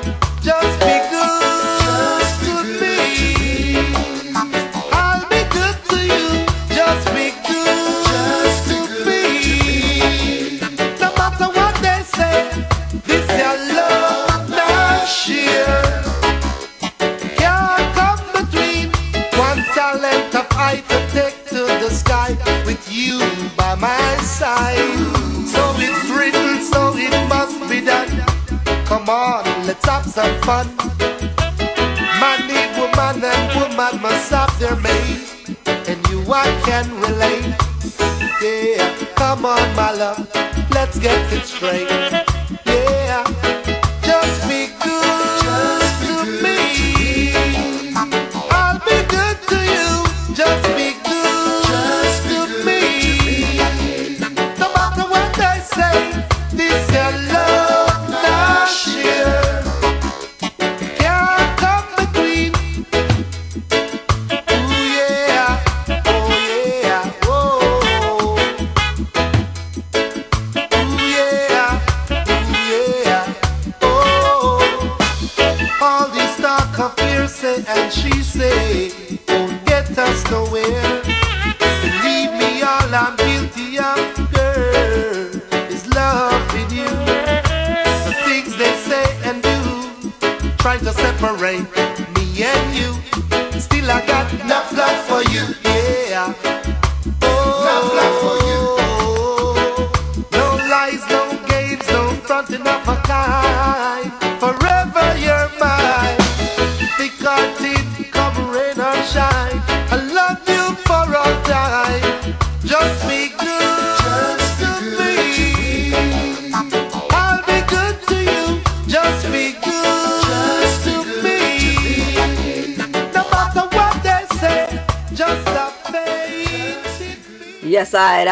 Come 28.90 29.08
on, 29.08 29.44
let's 29.68 29.86
have 29.86 30.04
some 30.04 30.42
fun. 30.42 30.66
Man 32.20 32.48
need 32.48 32.72
woman 32.76 33.24
and 33.24 33.54
woman 33.54 34.02
must 34.02 34.32
have 34.32 34.60
their 34.60 34.76
mate. 34.78 35.58
And 35.88 36.00
you 36.10 36.26
I 36.28 36.46
can 36.66 36.90
relate. 37.00 37.54
Yeah, 38.42 38.96
come 39.16 39.46
on, 39.46 39.76
my 39.76 39.92
love, 39.92 40.28
let's 40.72 40.98
get 40.98 41.32
it 41.32 41.46
straight. 41.46 42.19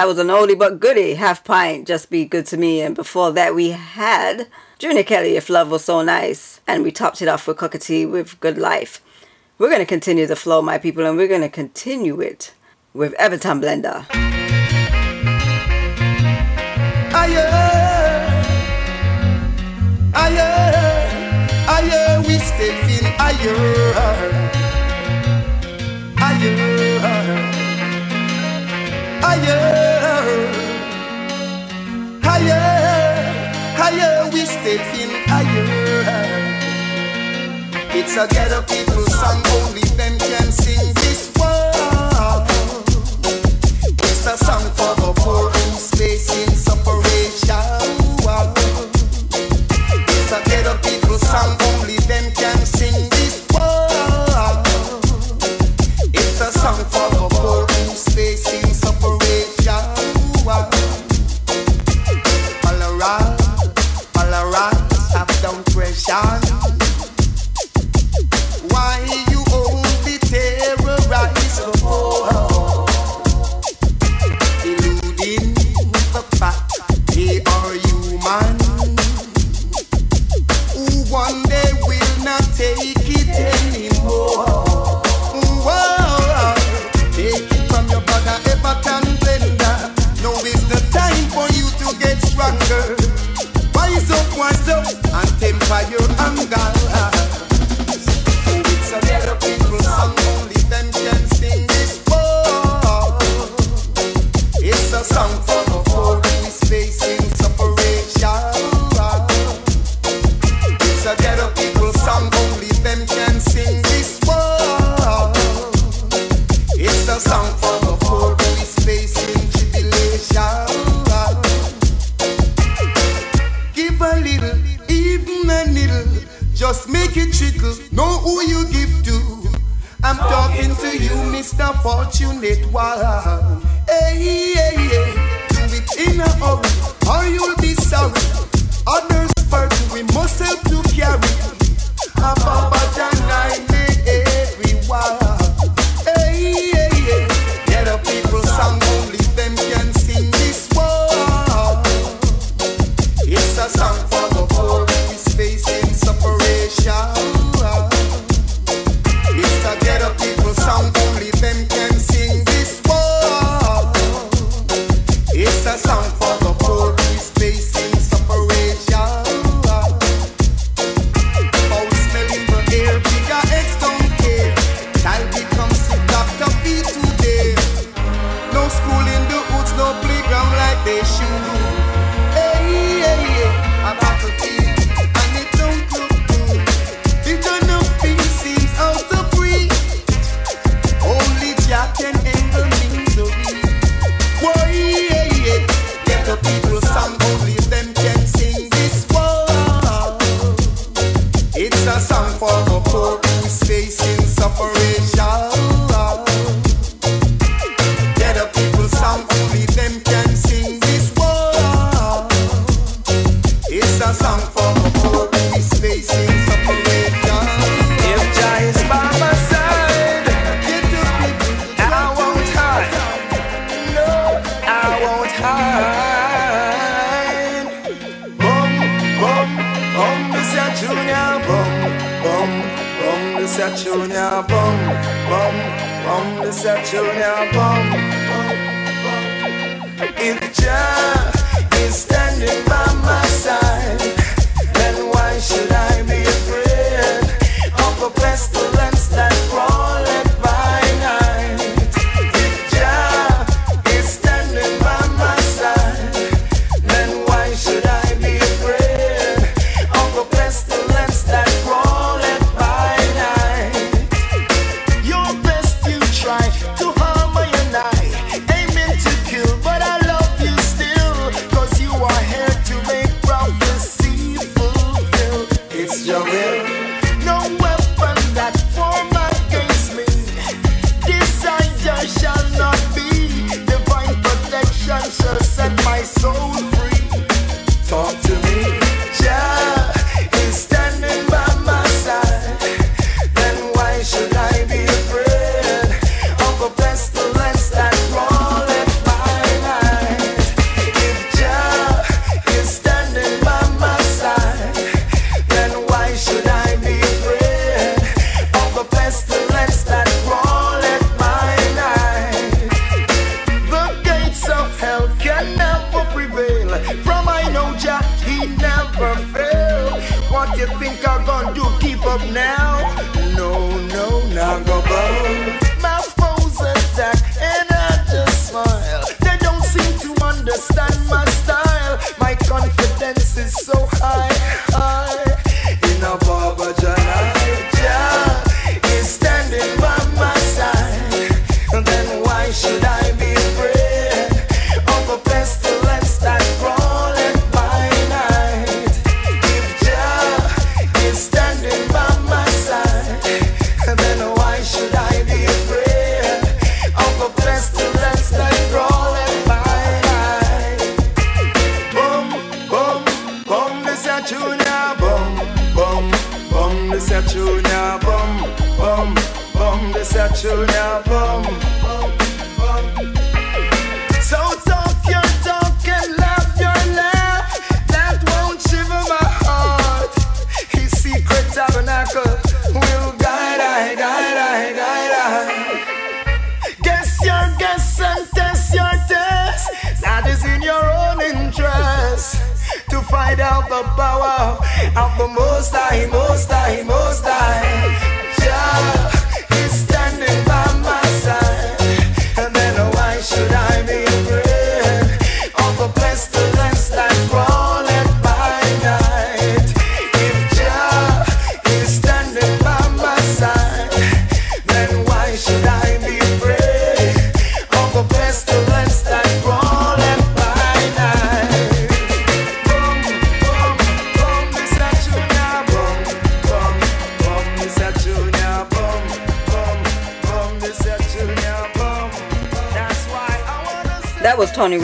was 0.08 0.18
an 0.20 0.28
oldie 0.28 0.58
but 0.58 0.80
goodie, 0.80 1.16
half 1.16 1.44
pint, 1.44 1.86
just 1.86 2.10
be 2.10 2.24
good 2.24 2.46
to 2.46 2.56
me. 2.56 2.82
And 2.82 2.96
before 2.96 3.34
that, 3.34 3.54
we 3.54 3.72
had 3.72 4.48
Junior 4.80 5.04
Kelly, 5.04 5.36
If 5.36 5.50
Love 5.50 5.70
Was 5.70 5.84
So 5.84 6.02
Nice, 6.02 6.62
and 6.66 6.82
we 6.82 6.92
topped 6.94 7.22
it 7.22 7.28
off 7.28 7.46
with 7.46 7.58
Cocoa 7.58 7.78
Tea 7.78 8.06
with 8.06 8.40
Good 8.40 8.58
Life. 8.58 9.02
We're 9.58 9.68
going 9.68 9.82
to 9.82 9.86
continue 9.86 10.26
the 10.26 10.38
flow, 10.38 10.62
my 10.62 10.78
people, 10.78 11.06
and 11.06 11.18
we're 11.18 11.28
going 11.28 11.42
to 11.42 11.50
continue 11.50 12.22
it 12.22 12.54
with 12.94 13.14
Everton 13.16 13.60
Blender. 13.60 14.06
Aye, 17.14 17.36
aye, 20.14 20.38
aye, 21.68 22.24
we 22.26 22.38
stay 22.38 22.70
in 22.98 23.06
aye. 23.20 23.77
stepping 34.68 35.12
higher. 35.28 35.66
It's 37.92 38.18
a 38.18 38.28
ghetto 38.28 38.62
people 38.64 39.06
song, 39.06 39.42
only 39.62 39.82
them 39.96 40.18
can 40.20 40.52
sing 40.52 40.94
this 40.96 41.37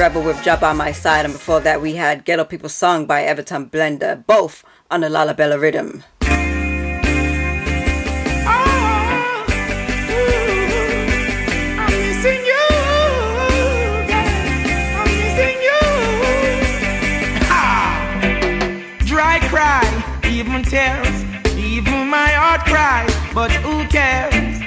Rebel 0.04 0.22
with 0.22 0.44
Jah 0.44 0.58
by 0.60 0.74
My 0.74 0.92
Side, 0.92 1.24
and 1.24 1.34
before 1.34 1.62
that 1.62 1.82
we 1.82 1.96
had 1.96 2.26
Ghetto 2.26 2.44
People 2.44 2.68
Song 2.68 3.06
by 3.06 3.24
Everton 3.24 3.70
Blender, 3.70 4.26
both 4.28 4.66
on 4.92 5.00
the 5.00 5.08
Lalabella 5.08 5.58
rhythm. 5.58 6.04
Even 20.26 20.63
tears, 20.63 21.24
even 21.56 22.10
my 22.10 22.28
heart 22.28 22.66
cries. 22.66 23.34
But 23.34 23.52
who 23.52 23.86
cares? 23.88 24.60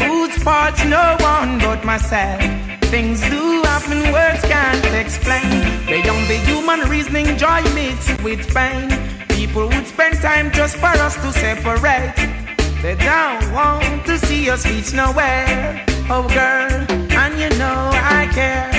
Whose 0.00 0.42
fault's 0.42 0.82
no 0.86 1.16
one 1.20 1.58
but 1.58 1.84
myself. 1.84 2.67
Things 2.90 3.20
do 3.28 3.62
happen, 3.64 4.00
words 4.12 4.40
can't 4.44 4.94
explain. 4.94 5.50
Beyond 5.86 6.26
the 6.26 6.40
human 6.46 6.88
reasoning, 6.88 7.36
joy 7.36 7.62
mixed 7.74 8.22
with 8.22 8.48
pain. 8.54 8.88
People 9.28 9.68
would 9.68 9.86
spend 9.86 10.16
time 10.22 10.50
just 10.52 10.76
for 10.76 10.86
us 10.86 11.14
to 11.16 11.30
separate. 11.30 12.16
They 12.80 12.94
don't 12.94 13.52
want 13.52 14.06
to 14.06 14.18
see 14.18 14.48
us 14.48 14.66
reach 14.66 14.94
nowhere. 14.94 15.84
Oh, 16.08 16.26
girl, 16.28 16.72
and 17.20 17.38
you 17.38 17.50
know 17.58 17.90
I 17.92 18.26
care. 18.32 18.72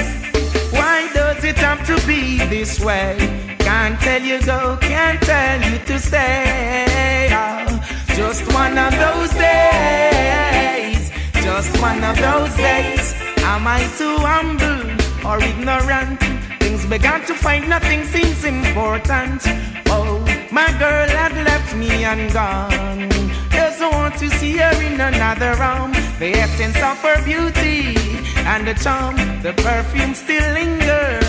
Why 0.71 1.07
does 1.13 1.43
it 1.43 1.59
have 1.59 1.85
to 1.85 1.95
be 2.07 2.39
this 2.47 2.79
way? 2.79 3.15
Can't 3.59 3.99
tell 3.99 4.23
you 4.23 4.41
go, 4.41 4.77
can't 4.81 5.21
tell 5.21 5.61
you 5.71 5.77
to 5.85 5.99
stay. 5.99 7.29
Oh, 7.31 7.79
just 8.15 8.41
one 8.55 8.75
of 8.75 8.91
those 8.97 9.31
days. 9.33 11.11
Just 11.43 11.79
one 11.79 12.03
of 12.03 12.17
those 12.17 12.55
days. 12.57 13.18
Am 13.49 13.65
I 13.67 13.81
too 13.97 14.15
humble 14.33 14.85
or 15.27 15.41
ignorant? 15.41 16.19
Things 16.59 16.85
began 16.85 17.25
to 17.25 17.33
find 17.33 17.67
nothing 17.67 18.03
seems 18.05 18.45
important. 18.45 19.41
Oh, 19.87 20.23
my 20.51 20.69
girl 20.77 21.09
had 21.21 21.33
left 21.49 21.75
me 21.75 21.89
and 22.03 22.31
gone. 22.31 23.09
Doesn't 23.49 23.91
want 23.91 24.15
to 24.19 24.29
see 24.37 24.57
her 24.57 24.75
in 24.83 25.01
another 25.01 25.53
room. 25.63 25.91
The 26.19 26.29
essence 26.43 26.77
of 26.77 26.97
her 27.01 27.23
beauty 27.25 27.97
and 28.45 28.67
the 28.67 28.75
charm, 28.75 29.15
the 29.41 29.53
perfume 29.53 30.13
still 30.13 30.47
linger. 30.53 31.19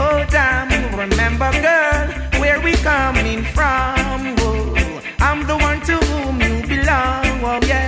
Oh 0.00 0.24
damn, 0.30 0.70
remember 0.96 1.50
girl, 1.60 2.08
where 2.40 2.60
we 2.62 2.72
coming 2.76 3.42
from? 3.54 4.34
Oh, 4.40 5.02
I'm 5.20 5.46
the 5.46 5.58
one 5.58 5.80
to 5.82 5.96
whom 6.08 6.40
you 6.40 6.56
belong. 6.66 7.26
Oh 7.44 7.60
yeah, 7.66 7.85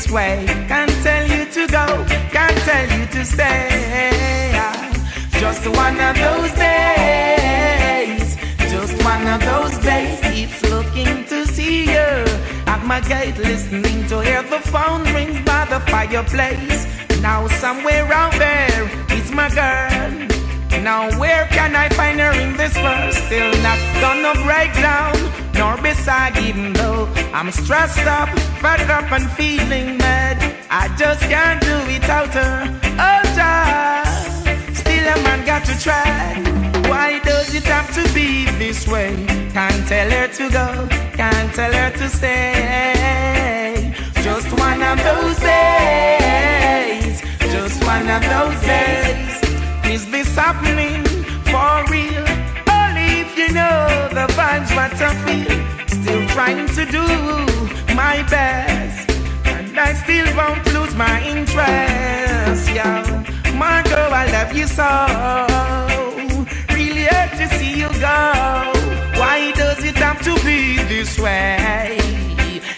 this 0.00 0.12
way? 0.12 0.44
Can't 0.68 0.90
tell 1.02 1.26
you 1.28 1.44
to 1.46 1.66
go, 1.66 1.86
can't 2.30 2.56
tell 2.68 2.98
you 2.98 3.06
to 3.06 3.24
stay. 3.24 4.50
Just 5.32 5.66
one 5.68 5.98
of 6.00 6.16
those 6.16 6.52
days, 6.52 8.36
just 8.70 9.04
one 9.04 9.26
of 9.26 9.40
those 9.40 9.76
days. 9.84 10.18
It's 10.22 10.62
looking 10.70 11.24
to 11.26 11.46
see 11.46 11.84
you 11.84 12.10
at 12.66 12.82
my 12.84 13.00
gate, 13.00 13.36
listening 13.38 14.06
to 14.08 14.20
hear 14.20 14.42
the 14.42 14.60
phone 14.72 15.02
rings 15.14 15.40
by 15.44 15.64
the 15.66 15.80
fireplace. 15.90 16.86
Now 17.20 17.48
somewhere 17.48 18.06
out 18.12 18.32
there 18.38 18.90
is 19.12 19.30
my 19.30 19.48
girl. 19.48 20.28
Now 20.82 21.10
where 21.18 21.46
can 21.48 21.76
I 21.76 21.88
find 21.90 22.18
her 22.20 22.32
in 22.32 22.56
this 22.56 22.74
world? 22.76 23.12
Still 23.12 23.52
not 23.62 23.78
gonna 24.00 24.34
break 24.44 24.72
down, 24.74 25.14
nor 25.54 25.76
beside 25.82 26.38
even 26.38 26.72
though 26.72 27.06
I'm 27.32 27.50
stressed 27.52 28.06
up, 28.06 28.28
fed 28.60 28.90
up 28.90 29.10
and 29.12 29.30
feeling 29.32 29.96
mad. 29.98 30.36
I 30.68 30.88
just 30.96 31.22
can't 31.22 31.60
do 31.62 31.76
without 31.86 32.28
her. 32.34 32.80
Oh, 32.98 33.22
child. 33.36 34.76
Still 34.76 35.06
a 35.08 35.22
man 35.22 35.46
got 35.46 35.64
to 35.66 35.78
try. 35.78 36.34
Why 36.88 37.20
does 37.20 37.54
it 37.54 37.62
have 37.64 37.94
to 37.94 38.02
be 38.14 38.46
this 38.58 38.88
way? 38.88 39.14
Can't 39.52 39.86
tell 39.86 40.10
her 40.10 40.26
to 40.26 40.50
go, 40.50 40.88
can't 41.16 41.54
tell 41.54 41.72
her 41.72 41.90
to 41.98 42.08
stay. 42.08 43.94
Just 44.24 44.50
one 44.58 44.82
of 44.82 44.98
those 45.02 45.38
days, 45.38 47.22
just 47.52 47.84
one 47.84 48.08
of 48.10 48.22
those 48.34 48.60
days. 48.62 49.40
Is 49.84 50.10
this 50.10 50.34
happening 50.34 51.04
for 51.46 51.84
real? 51.92 52.26
Only 52.68 53.20
if 53.22 53.38
you 53.38 53.52
know 53.52 54.08
the 54.10 54.26
vibes 54.34 54.74
what 54.74 55.00
I 55.00 55.14
feel. 55.24 55.79
Still 56.02 56.26
trying 56.28 56.66
to 56.66 56.84
do 56.86 57.06
my 57.94 58.22
best, 58.30 59.10
and 59.44 59.78
I 59.78 59.92
still 59.94 60.28
won't 60.36 60.64
lose 60.74 60.94
my 60.94 61.22
interest. 61.22 62.70
Yeah, 62.74 63.02
girl, 63.90 64.12
I 64.12 64.26
love 64.32 64.52
you 64.56 64.66
so. 64.66 64.90
Really 66.74 67.04
hurt 67.04 67.32
to 67.38 67.46
see 67.56 67.80
you 67.80 67.88
go. 68.00 68.20
Why 69.20 69.52
does 69.52 69.84
it 69.84 69.96
have 69.96 70.20
to 70.22 70.34
be 70.44 70.76
this 70.84 71.18
way? 71.18 71.98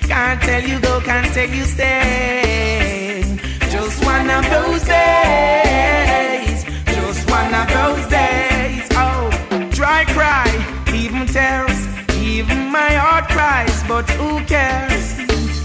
Can't 0.02 0.40
tell 0.42 0.62
you 0.62 0.80
go, 0.80 1.00
can't 1.00 1.32
tell 1.32 1.48
you 1.48 1.64
stay. 1.64 3.22
Just 3.70 4.04
one 4.04 4.28
of 4.30 4.44
those 4.50 4.82
days. 4.84 6.64
Just 6.96 7.30
one 7.30 7.54
of 7.54 7.68
those 7.78 8.06
days. 8.08 8.88
Oh, 8.92 9.30
dry 9.70 10.04
cry, 10.16 10.48
even 10.92 11.26
tears, 11.26 11.80
even 12.20 12.70
my 12.70 12.92
heart 12.94 13.28
cries, 13.28 13.82
but 13.88 14.08
who 14.10 14.44
cares? 14.44 15.18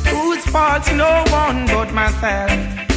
Whose 0.07 0.43
fault's 0.45 0.91
no 0.93 1.23
one 1.29 1.65
but 1.67 1.93
myself? 1.93 2.51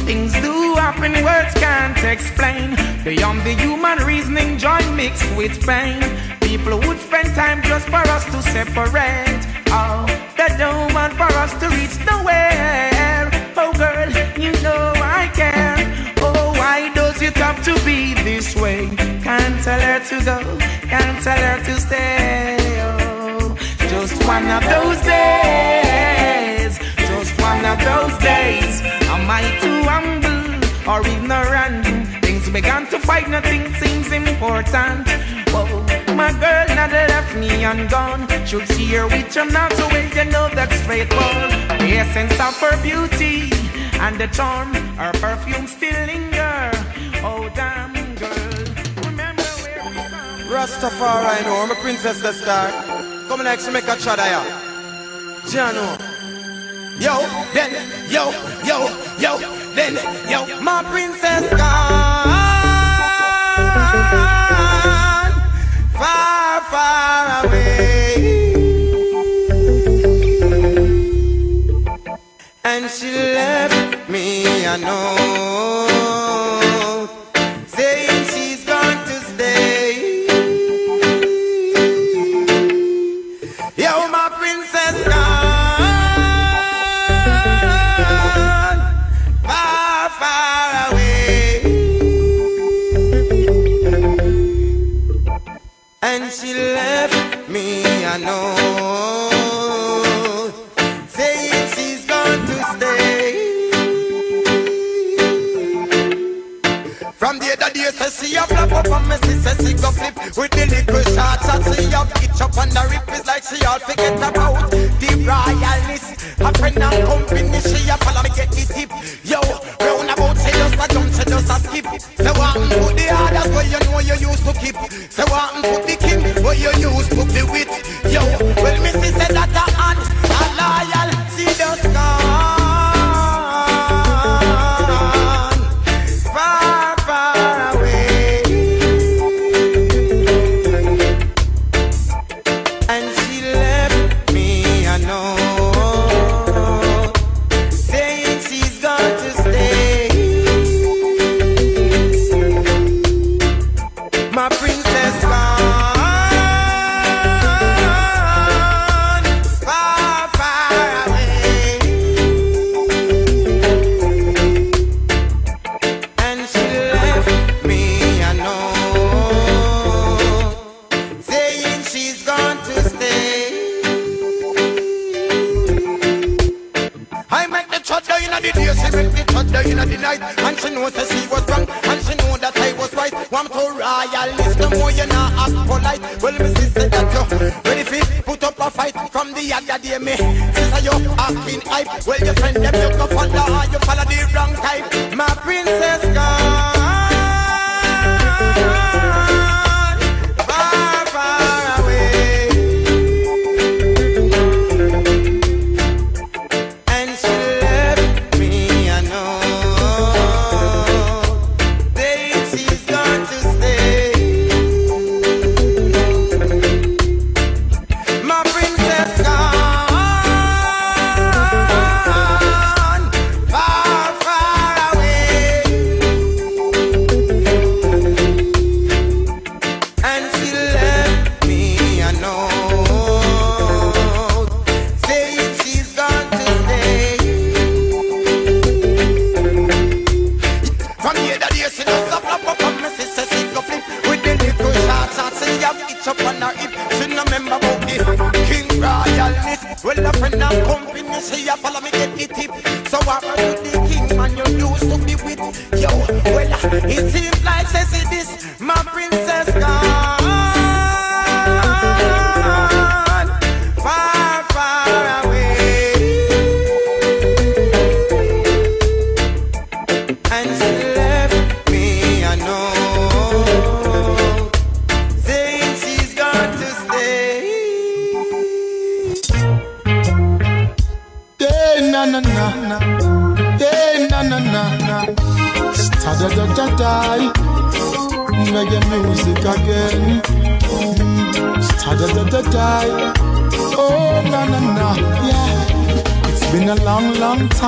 Things 0.05 0.33
do 0.41 0.75
happen, 0.75 1.13
words 1.23 1.53
can't 1.55 2.03
explain. 2.03 2.75
Beyond 3.03 3.41
the 3.41 3.53
human 3.53 3.99
reasoning, 3.99 4.57
joy 4.57 4.81
mixed 4.95 5.29
with 5.35 5.65
pain. 5.65 6.01
People 6.41 6.79
would 6.79 6.99
spend 6.99 7.33
time 7.35 7.61
just 7.63 7.87
for 7.87 8.03
us 8.15 8.25
to 8.25 8.41
separate. 8.41 9.41
Oh, 9.67 10.05
they 10.37 10.51
don't 10.57 10.93
want 10.93 11.13
for 11.13 11.31
us 11.43 11.53
to 11.61 11.69
reach 11.69 11.95
nowhere. 12.05 13.29
Oh, 13.55 13.71
girl, 13.73 14.09
you 14.43 14.51
know 14.63 14.93
I 14.95 15.29
care. 15.33 15.77
Oh, 16.19 16.51
why 16.57 16.91
does 16.93 17.21
it 17.21 17.37
have 17.37 17.63
to 17.65 17.73
be 17.85 18.13
this 18.23 18.55
way? 18.55 18.89
Can't 19.23 19.63
tell 19.63 19.79
her 19.79 19.99
to 20.09 20.25
go, 20.25 20.37
can't 20.87 21.23
tell 21.23 21.37
her 21.37 21.63
to 21.63 21.79
stay 21.79 22.60
one 24.41 24.63
of 24.63 24.63
those 24.69 25.01
days, 25.01 26.79
just 26.97 27.31
one 27.39 27.63
of 27.63 27.77
those 27.89 28.17
days. 28.19 28.81
Am 29.13 29.29
I 29.29 29.41
too 29.61 29.79
humble 29.93 30.89
or 30.89 30.99
ignorant? 31.07 31.85
Things 32.25 32.49
began 32.49 32.87
to 32.87 32.99
fight, 32.99 33.29
nothing 33.29 33.71
seems 33.75 34.11
important. 34.11 35.07
Whoa, 35.53 35.65
my 36.15 36.31
girl 36.43 36.67
now 36.75 36.87
left 36.91 37.35
me 37.35 37.49
and 37.63 37.89
gone. 37.89 38.27
Should 38.45 38.67
see 38.69 38.87
her 38.95 39.05
with 39.05 39.35
him 39.35 39.49
now, 39.49 39.69
so 39.69 39.87
will 39.93 40.09
you 40.17 40.25
know 40.31 40.49
that's 40.55 40.75
straightforward. 40.81 41.51
The 41.81 41.89
essence 42.01 42.37
of 42.47 42.57
her 42.63 42.75
beauty 42.81 43.51
and 43.99 44.19
the 44.19 44.27
charm, 44.27 44.73
her 44.97 45.13
perfume 45.21 45.67
still 45.67 45.99
linger. 46.07 46.71
Oh 47.23 47.49
damn, 47.53 47.93
girl, 48.15 49.05
remember 49.05 49.49
where 49.61 50.65
Rastafari, 50.65 51.45
I'm 51.45 51.71
a 51.71 51.75
princess, 51.75 52.21
the 52.21 52.33
star. 52.33 52.90
Come 53.31 53.45
like 53.45 53.63
to 53.63 53.71
make 53.71 53.85
a 53.85 53.95
chada 53.95 54.27
ya. 54.29 54.43
Jano. 55.51 55.97
Yo, 56.99 57.15
then, 57.53 57.71
yo, 58.09 58.29
yo, 58.65 58.89
yo, 59.17 59.39
then, 59.73 59.93
yo, 60.29 60.59
my 60.59 60.83
princess 60.91 61.49
gone 61.51 62.27
far, 65.93 66.61
far 66.71 67.45
away, 67.45 68.53
and 72.65 72.89
she 72.91 73.11
left 73.11 74.09
me. 74.09 74.67
I 74.67 74.75
know. 74.75 75.50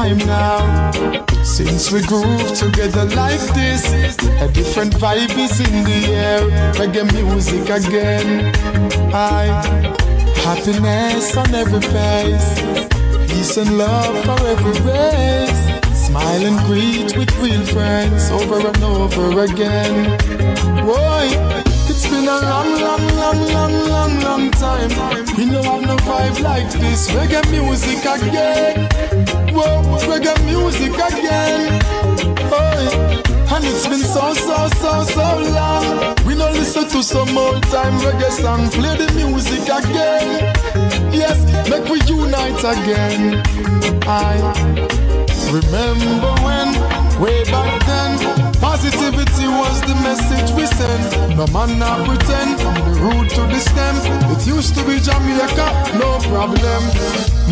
Time 0.03 0.17
now 0.27 0.91
since 1.43 1.91
we 1.91 2.01
groove 2.03 2.53
together 2.53 3.05
like 3.15 3.43
this. 3.59 3.83
A 4.45 4.49
different 4.51 4.93
vibe 4.95 5.37
is 5.37 5.59
in 5.59 5.75
the 5.89 6.01
air. 6.25 6.41
Reggae 6.79 7.05
music 7.13 7.69
again. 7.69 8.53
I 9.13 9.45
happiness 10.45 11.37
on 11.37 11.49
every 11.55 11.83
face, 11.95 12.49
peace 13.29 13.55
and 13.57 13.77
love 13.77 14.15
for 14.25 14.39
every 14.53 14.77
race. 14.91 15.61
Smile 16.07 16.43
and 16.49 16.59
greet 16.67 17.17
with 17.17 17.31
real 17.39 17.65
friends 17.65 18.29
over 18.31 18.59
and 18.67 18.83
over 18.83 19.43
again. 19.47 19.95
Boy. 20.85 21.25
It's 21.85 22.07
been 22.09 22.27
a 22.27 22.39
long, 22.51 22.71
long, 22.81 23.05
long, 23.21 23.39
long, 23.55 23.73
long, 23.93 24.19
long 24.21 24.51
time. 24.51 24.89
We 25.37 25.45
know 25.45 25.61
have 25.61 25.81
no 25.81 25.95
vibe 25.97 26.41
like 26.41 26.71
this. 26.71 27.11
Reggae 27.11 27.43
music 27.51 27.99
again. 27.99 29.02
Music 30.45 30.93
again. 30.93 31.81
And 33.53 33.63
it's 33.65 33.87
been 33.87 33.99
so, 33.99 34.33
so, 34.33 34.67
so, 34.81 35.03
so 35.03 35.39
long. 35.51 36.15
We 36.25 36.35
don't 36.35 36.53
listen 36.53 36.87
to 36.89 37.03
some 37.03 37.37
old 37.37 37.61
time 37.63 37.99
reggae 37.99 38.31
song. 38.31 38.69
Play 38.71 38.97
the 38.97 39.11
music 39.13 39.63
again. 39.63 40.53
Yes, 41.13 41.69
make 41.69 41.85
we 41.89 42.01
unite 42.01 42.59
again. 42.59 43.43
I 44.07 45.22
remember 45.51 46.31
when, 46.43 46.67
way 47.21 47.43
back 47.45 47.85
then. 47.85 48.53
Positivity 48.59 49.47
was 49.47 49.81
the 49.81 49.95
message 50.03 50.51
we 50.55 50.65
sent. 50.65 51.37
No 51.37 51.45
man 51.47 51.79
not 51.79 52.07
pretend 52.07 52.59
the 52.59 52.93
root 53.03 53.29
to 53.31 53.41
the 53.51 53.59
stem. 53.59 53.95
It 54.31 54.47
used 54.47 54.75
to 54.75 54.81
be 54.85 54.99
Jamaica, 54.99 55.67
no 55.99 56.19
problem. 56.31 56.81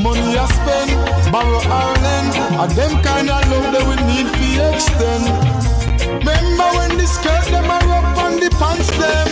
Money 0.01 0.37
I 0.37 0.45
spend, 0.57 0.91
borrow 1.31 1.59
Ireland. 1.59 2.31
And 2.61 2.71
them 2.71 3.03
kind 3.03 3.29
of 3.29 3.41
love 3.51 3.67
that 3.73 3.83
we 3.89 3.95
need 4.09 4.27
to 4.31 4.47
extend. 4.73 5.23
Remember 6.19 6.67
when 6.77 6.97
the 6.97 7.07
skirt 7.07 7.45
them 7.51 7.69
are 7.69 7.89
up 7.97 8.17
on 8.23 8.39
the 8.39 8.49
pants 8.59 8.89
them? 8.99 9.27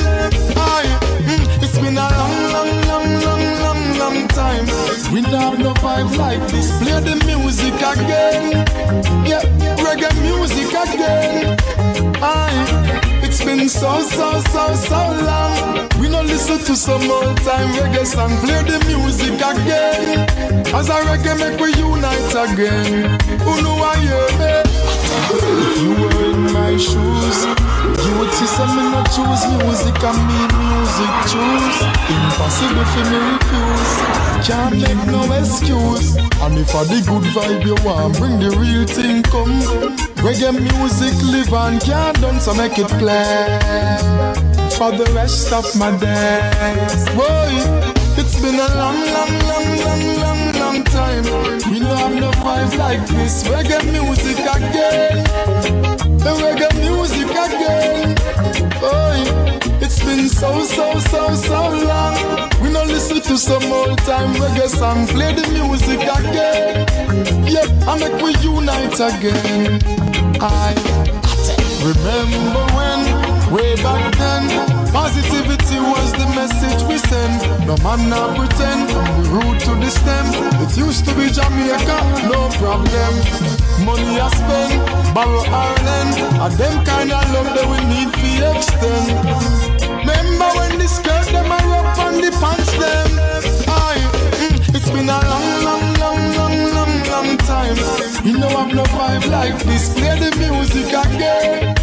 Aye, 0.57 0.89
mm, 1.27 1.63
it's 1.63 1.77
been 1.77 1.97
a 1.97 2.07
long, 2.19 2.37
long, 2.53 2.71
long, 2.87 3.09
long, 3.23 3.43
long, 3.63 3.97
long 3.97 4.27
time. 4.29 4.78
We 5.11 5.21
don't 5.21 5.33
have 5.33 5.57
no 5.59 5.73
vibe 5.73 6.15
like 6.17 6.39
this. 6.51 6.69
Play 6.81 6.99
the 7.01 7.15
music 7.25 7.73
again. 7.73 8.51
Yeah, 9.25 9.41
reggae 9.81 10.13
music 10.21 10.69
again. 10.69 11.57
Aye. 12.21 13.21
It's 13.23 13.43
been 13.43 13.67
so, 13.69 14.01
so, 14.01 14.39
so, 14.39 14.75
so 14.75 14.99
long. 15.25 15.89
We 15.99 16.09
no 16.09 16.21
listen 16.21 16.59
to 16.59 16.75
some 16.75 17.09
old 17.09 17.37
time 17.37 17.69
reggae 17.77 18.05
song. 18.05 18.37
Play 18.45 18.61
the 18.63 18.77
music 18.87 19.33
again. 19.33 20.29
As 20.73 20.89
a 20.89 20.97
reggae 21.09 21.37
make 21.39 21.59
we 21.59 21.73
unite 21.73 22.35
again. 22.45 23.19
Who 23.41 23.61
know 23.63 23.77
I 23.81 23.97
me? 24.37 24.53
If 25.31 25.81
you 25.81 25.91
were 26.01 26.25
in 26.31 26.53
my 26.53 26.77
shoes, 26.77 27.39
you 28.05 28.11
would 28.19 28.31
see 28.31 28.47
some 28.47 28.75
me 28.75 28.83
not 28.91 29.07
choose 29.15 29.43
music 29.59 29.97
and 30.03 30.19
me 30.27 30.39
music 30.59 31.13
choose. 31.31 31.77
Impossible 32.11 32.85
for 32.91 33.03
me 33.11 33.19
refuse. 33.31 33.93
Can't 34.47 34.75
make 34.79 35.03
no 35.07 35.21
excuse. 35.33 36.15
And 36.43 36.57
if 36.57 36.73
I 36.75 36.83
the 36.83 36.99
good 37.07 37.25
vibe 37.35 37.65
you 37.65 37.75
want, 37.85 38.17
bring 38.17 38.39
the 38.39 38.51
real 38.59 38.85
thing 38.87 39.23
come. 39.23 39.61
Reggae 40.23 40.51
music 40.51 41.15
live 41.23 41.53
and 41.53 41.81
can't 41.81 42.19
done, 42.21 42.39
so 42.39 42.53
make 42.53 42.77
it 42.77 42.87
play 42.99 43.59
for 44.77 44.91
the 44.91 45.09
rest 45.13 45.51
of 45.51 45.65
my 45.77 45.91
days. 45.97 47.05
Boy, 47.15 47.51
it's 48.19 48.39
been 48.41 48.55
a 48.55 48.69
long, 48.79 48.99
long, 49.15 49.33
long, 49.51 49.67
long, 49.85 50.03
long, 50.23 50.41
long 50.61 50.83
time. 50.85 51.23
We 51.71 51.79
don't 51.79 51.97
have 51.97 52.15
no 52.15 52.31
vibe 52.43 52.77
like 52.77 53.05
this. 53.07 53.43
Reggae 53.43 53.83
music 53.91 54.39
again. 54.39 55.08
So, 60.39 60.63
so, 60.63 60.99
so, 60.99 61.35
so 61.35 61.59
long. 61.83 62.15
We 62.61 62.71
don't 62.71 62.87
listen 62.87 63.21
to 63.21 63.37
some 63.37 63.63
old 63.71 63.97
time 63.99 64.33
reggae 64.35 64.69
song. 64.69 65.05
Play 65.07 65.33
the 65.33 65.45
music 65.51 65.99
again. 65.99 66.87
Yeah, 67.45 67.67
I 67.87 67.99
make 67.99 68.21
we 68.23 68.31
unite 68.39 68.99
again. 68.99 69.79
I 70.39 70.71
remember 71.83 72.63
when, 72.75 72.99
way 73.53 73.75
back 73.83 74.15
then. 74.15 74.43
Positivity 74.91 75.79
was 75.79 76.11
the 76.13 76.27
message 76.39 76.81
we 76.87 76.97
sent. 76.97 77.67
No 77.67 77.75
man 77.83 78.09
now 78.09 78.33
pretend 78.35 78.89
the 78.89 79.29
root 79.35 79.59
to 79.67 79.75
the 79.75 79.89
stem. 79.89 80.25
It 80.63 80.77
used 80.77 81.05
to 81.05 81.13
be 81.15 81.29
Jamaica, 81.29 81.97
no 82.31 82.49
problem. 82.63 83.13
Money 83.85 84.19
I 84.19 84.29
spend, 84.39 85.13
borrow 85.13 85.43
Ireland, 85.45 86.13
and 86.43 86.53
them 86.55 86.85
kind 86.85 87.11
of 87.11 87.23
love 87.33 87.49
that 87.55 87.67
we 87.71 87.79
need 87.91 88.09
to 88.13 88.57
extend. 88.57 89.68
Remember 89.99 90.49
when 90.55 90.79
the 90.79 90.87
skirt 90.87 91.25
them 91.27 91.51
are 91.51 91.73
up 91.75 91.97
on 91.99 92.13
the 92.21 92.31
pants 92.39 92.71
them? 92.79 93.09
Aye, 93.67 93.99
mm, 94.39 94.75
it's 94.75 94.89
been 94.89 95.09
a 95.09 95.19
long, 95.31 95.49
long, 95.67 95.85
long, 95.99 96.21
long, 96.39 96.55
long, 96.77 96.93
long 97.11 97.37
time. 97.39 97.75
You 98.25 98.37
know 98.37 98.47
I've 98.47 98.73
no 98.73 98.83
vibe 98.83 99.29
like 99.29 99.59
this. 99.63 99.93
Play 99.93 100.15
the 100.17 100.31
music 100.39 100.87
again, 100.87 101.75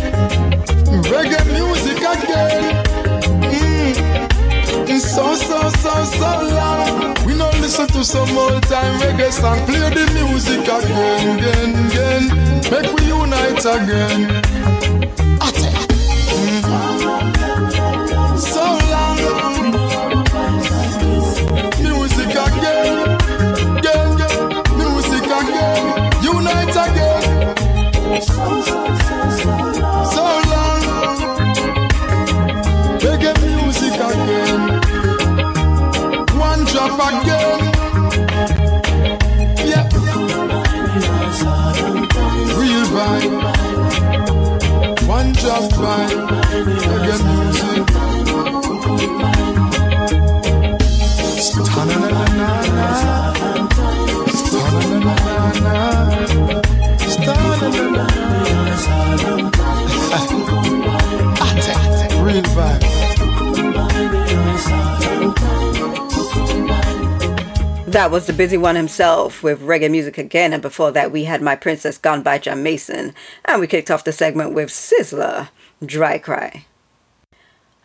reggae 1.13 1.45
music 1.53 1.99
again. 1.99 2.85
Mm. 3.53 5.01
So, 5.01 5.35
so, 5.35 5.69
so, 5.69 6.05
so 6.05 6.31
long. 6.57 7.15
We 7.27 7.35
no 7.35 7.51
listen 7.61 7.87
to 7.89 8.03
some 8.03 8.37
old 8.37 8.63
time 8.63 8.99
reggae 9.01 9.31
song. 9.31 9.59
Play 9.67 9.91
the 9.91 10.07
music 10.15 10.63
again, 10.63 11.39
again, 11.39 11.87
again. 11.87 12.25
Make 12.71 12.93
we 12.97 13.07
unite 13.09 13.65
again. 13.65 15.06
That 67.97 68.11
was 68.11 68.27
the 68.27 68.35
busy 68.35 68.59
one 68.59 68.77
himself 68.77 69.43
with 69.43 69.63
reggae 69.63 69.91
music 69.91 70.19
again, 70.19 70.53
and 70.53 70.61
before 70.61 70.93
that 70.93 71.11
we 71.11 71.25
had 71.25 71.41
My 71.41 71.57
Princess 71.57 71.97
Gone 71.97 72.23
by 72.23 72.37
John 72.37 72.63
Mason, 72.63 73.15
and 73.47 73.59
we 73.59 73.67
kicked 73.67 73.91
off 73.91 74.05
the 74.05 74.13
segment 74.13 74.53
with 74.53 74.69
Sizzla, 74.69 75.49
Dry 75.83 76.19
Cry. 76.19 76.67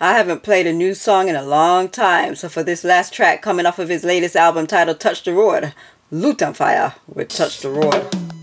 I 0.01 0.17
haven't 0.17 0.43
played 0.43 0.67
a 0.67 0.73
new 0.73 0.95
song 0.95 1.29
in 1.29 1.37
a 1.37 1.41
long 1.41 1.87
time, 1.87 2.35
so 2.35 2.49
for 2.49 2.61
this 2.61 2.83
last 2.83 3.13
track 3.13 3.41
coming 3.41 3.65
off 3.65 3.79
of 3.79 3.87
his 3.87 4.03
latest 4.03 4.35
album 4.35 4.67
titled 4.67 4.99
Touch 4.99 5.23
the 5.23 5.31
Road, 5.31 5.73
Lutan 6.11 6.57
Fyah 6.57 6.95
with 7.07 7.29
Touch 7.29 7.61
the 7.61 7.69
Road. 7.69 8.40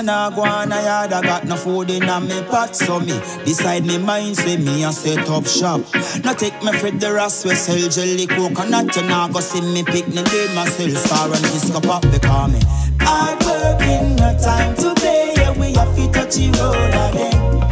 No 0.00 0.06
nah 0.06 0.30
go 0.30 0.44
on 0.44 0.72
a 0.72 0.82
yard, 0.82 1.12
I 1.12 1.20
got 1.20 1.44
no 1.44 1.56
food 1.56 1.90
in 1.90 2.04
a 2.04 2.20
me 2.22 2.40
pot. 2.44 2.74
So 2.74 3.00
me 3.00 3.20
decide 3.44 3.84
me 3.84 3.98
mind, 3.98 4.34
say 4.34 4.56
me 4.56 4.82
a 4.82 4.92
set 4.92 5.28
up 5.28 5.46
shop. 5.46 5.82
Now 6.24 6.32
take 6.32 6.56
me 6.64 6.72
for 6.72 6.90
the 6.90 7.12
rest, 7.12 7.44
we 7.44 7.54
sell 7.54 7.86
jelly 7.90 8.26
coconut. 8.26 8.96
You 8.96 9.02
nah 9.02 9.28
go 9.28 9.40
see 9.40 9.60
me 9.60 9.84
pick 9.84 10.08
me 10.08 10.22
name 10.22 10.54
myself 10.54 10.92
far 11.06 11.26
and 11.26 11.42
disco 11.52 11.82
pop 11.82 12.00
Because 12.00 12.50
me. 12.50 12.60
Hard 13.00 13.44
working, 13.44 14.16
no 14.16 14.38
time 14.38 14.74
to 14.76 14.94
play. 14.94 15.34
Yeah, 15.36 15.52
we 15.58 15.74
have 15.74 15.94
to 15.94 16.10
touch 16.10 16.34
the 16.34 16.48
road 16.58 17.10
again 17.10 17.69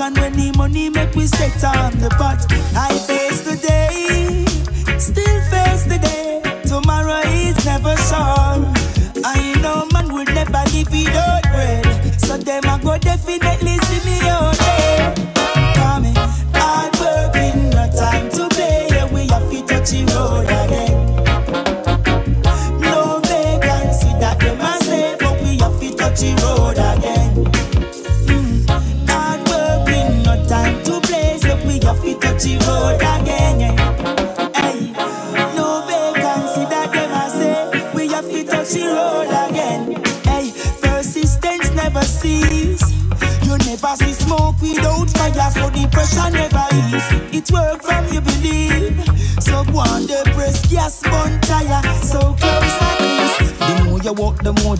and 0.00 0.16
when 0.18 0.32
the 0.32 0.52
money 0.56 0.88
make 0.88 1.14
we 1.14 1.26
set 1.26 1.62
on 1.64 1.98
the 1.98 2.08
pot, 2.10 2.49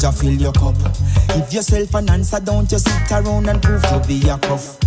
the 0.00 0.10
fill 0.12 0.32
your 0.32 0.52
cup. 0.52 0.76
Give 1.28 1.52
yourself 1.52 1.94
an 1.94 2.10
answer, 2.10 2.40
don't 2.40 2.70
you 2.72 2.78
sit 2.78 3.12
around 3.12 3.48
and 3.48 3.62
prove 3.62 3.82
to 3.82 4.02
be 4.06 4.28
a 4.28 4.38
cuff. 4.38 4.78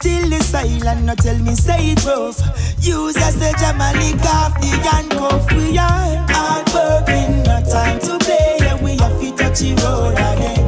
Till 0.00 0.28
the 0.28 0.40
silent, 0.42 1.04
no 1.04 1.14
tell 1.14 1.38
me 1.38 1.54
say 1.54 1.92
it 1.92 2.04
rough. 2.04 2.38
Use 2.80 3.16
as 3.16 3.36
the 3.38 3.52
jamali 3.60 4.18
off 4.26 4.54
the 4.60 4.66
handcuff. 4.82 5.46
We 5.52 5.78
are 5.78 6.26
hard 6.28 6.66
working, 6.74 7.42
no 7.44 7.62
time 7.70 8.00
to 8.00 8.18
play. 8.18 8.56
Yeah, 8.60 8.82
we 8.82 8.96
have 8.96 9.20
to 9.20 9.30
touch 9.36 9.60
the 9.60 9.74
road 9.82 10.18
again. 10.18 10.62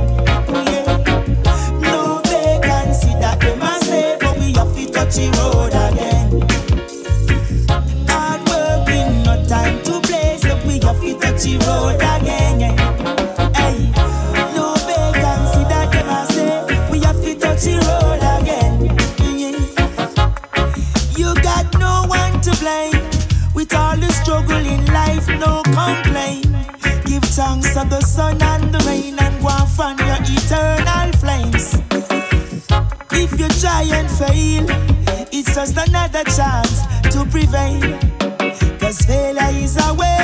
Oh, 0.49 0.63
yeah. 0.71 0.85
No 1.81 2.21
vacancy 2.25 3.13
that 3.19 3.41
them 3.41 3.63
a 3.63 3.85
say, 3.85 4.17
but 4.21 4.39
we 4.39 4.53
have 4.53 4.73
to 4.75 4.87
touch 4.93 5.17
the 5.17 5.27
road 5.39 5.75
again. 5.75 6.27
Hard 8.07 8.41
working, 8.49 9.23
no 9.25 9.35
time 9.49 9.83
to 9.83 10.01
play, 10.07 10.39
so 10.39 10.55
we 10.67 10.79
have 10.79 11.01
to 11.01 11.19
touch 11.19 11.43
the 11.43 11.59
road 11.67 11.97
again. 11.97 12.14
Sun 28.15 28.41
and 28.41 28.73
the 28.73 28.79
rain 28.87 29.19
and 29.19 29.43
go 29.43 29.49
and 29.49 29.69
fan 29.77 29.99
your 29.99 30.21
eternal 30.37 31.11
flames. 31.19 31.75
If 33.11 33.31
you 33.41 33.49
try 33.61 33.83
and 33.99 34.09
fail, 34.09 34.67
it's 35.33 35.53
just 35.53 35.77
another 35.77 36.23
chance 36.23 36.77
to 37.13 37.25
prevail. 37.35 37.99
Cause 38.79 39.01
failure 39.03 39.51
is 39.65 39.77
a 39.89 39.95
way 39.95 40.24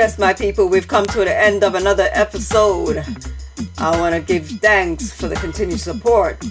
Yes, 0.00 0.18
my 0.18 0.32
people, 0.32 0.66
we've 0.66 0.88
come 0.88 1.06
to 1.08 1.18
the 1.18 1.38
end 1.38 1.62
of 1.62 1.74
another 1.74 2.08
episode. 2.12 3.04
I 3.76 4.00
want 4.00 4.14
to 4.14 4.22
give 4.22 4.48
thanks 4.48 5.12
for 5.12 5.28
the 5.28 5.34
continued 5.34 5.78
support. 5.78 6.42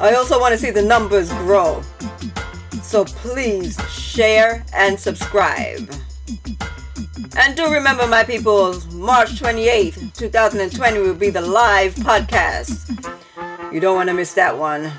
I 0.00 0.14
also 0.14 0.40
want 0.40 0.54
to 0.54 0.58
see 0.58 0.72
the 0.72 0.82
numbers 0.82 1.32
grow. 1.34 1.84
So 2.82 3.04
please 3.04 3.78
share 3.88 4.64
and 4.74 4.98
subscribe. 4.98 5.88
And 7.36 7.56
do 7.56 7.72
remember, 7.72 8.08
my 8.08 8.24
people, 8.24 8.74
March 8.90 9.40
28th, 9.40 10.12
2020 10.16 10.98
will 10.98 11.14
be 11.14 11.30
the 11.30 11.42
live 11.42 11.94
podcast. 11.94 12.90
You 13.72 13.78
don't 13.78 13.94
want 13.94 14.08
to 14.08 14.14
miss 14.14 14.34
that 14.34 14.58
one. 14.58 14.90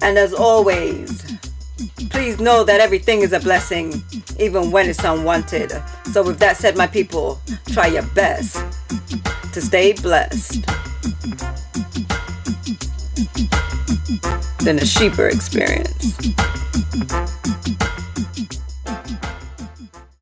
And 0.00 0.16
as 0.16 0.32
always, 0.32 1.17
please 2.18 2.40
know 2.40 2.64
that 2.64 2.80
everything 2.80 3.20
is 3.22 3.32
a 3.32 3.38
blessing, 3.38 4.02
even 4.40 4.72
when 4.72 4.88
it's 4.88 5.04
unwanted. 5.04 5.70
So, 6.12 6.24
with 6.24 6.40
that 6.40 6.56
said, 6.56 6.76
my 6.76 6.88
people, 6.88 7.40
try 7.68 7.86
your 7.86 8.02
best 8.12 8.56
to 9.52 9.60
stay 9.60 9.92
blessed. 9.92 10.66
Than 14.64 14.80
a 14.80 14.84
sheeper 14.84 15.28
experience. 15.28 16.18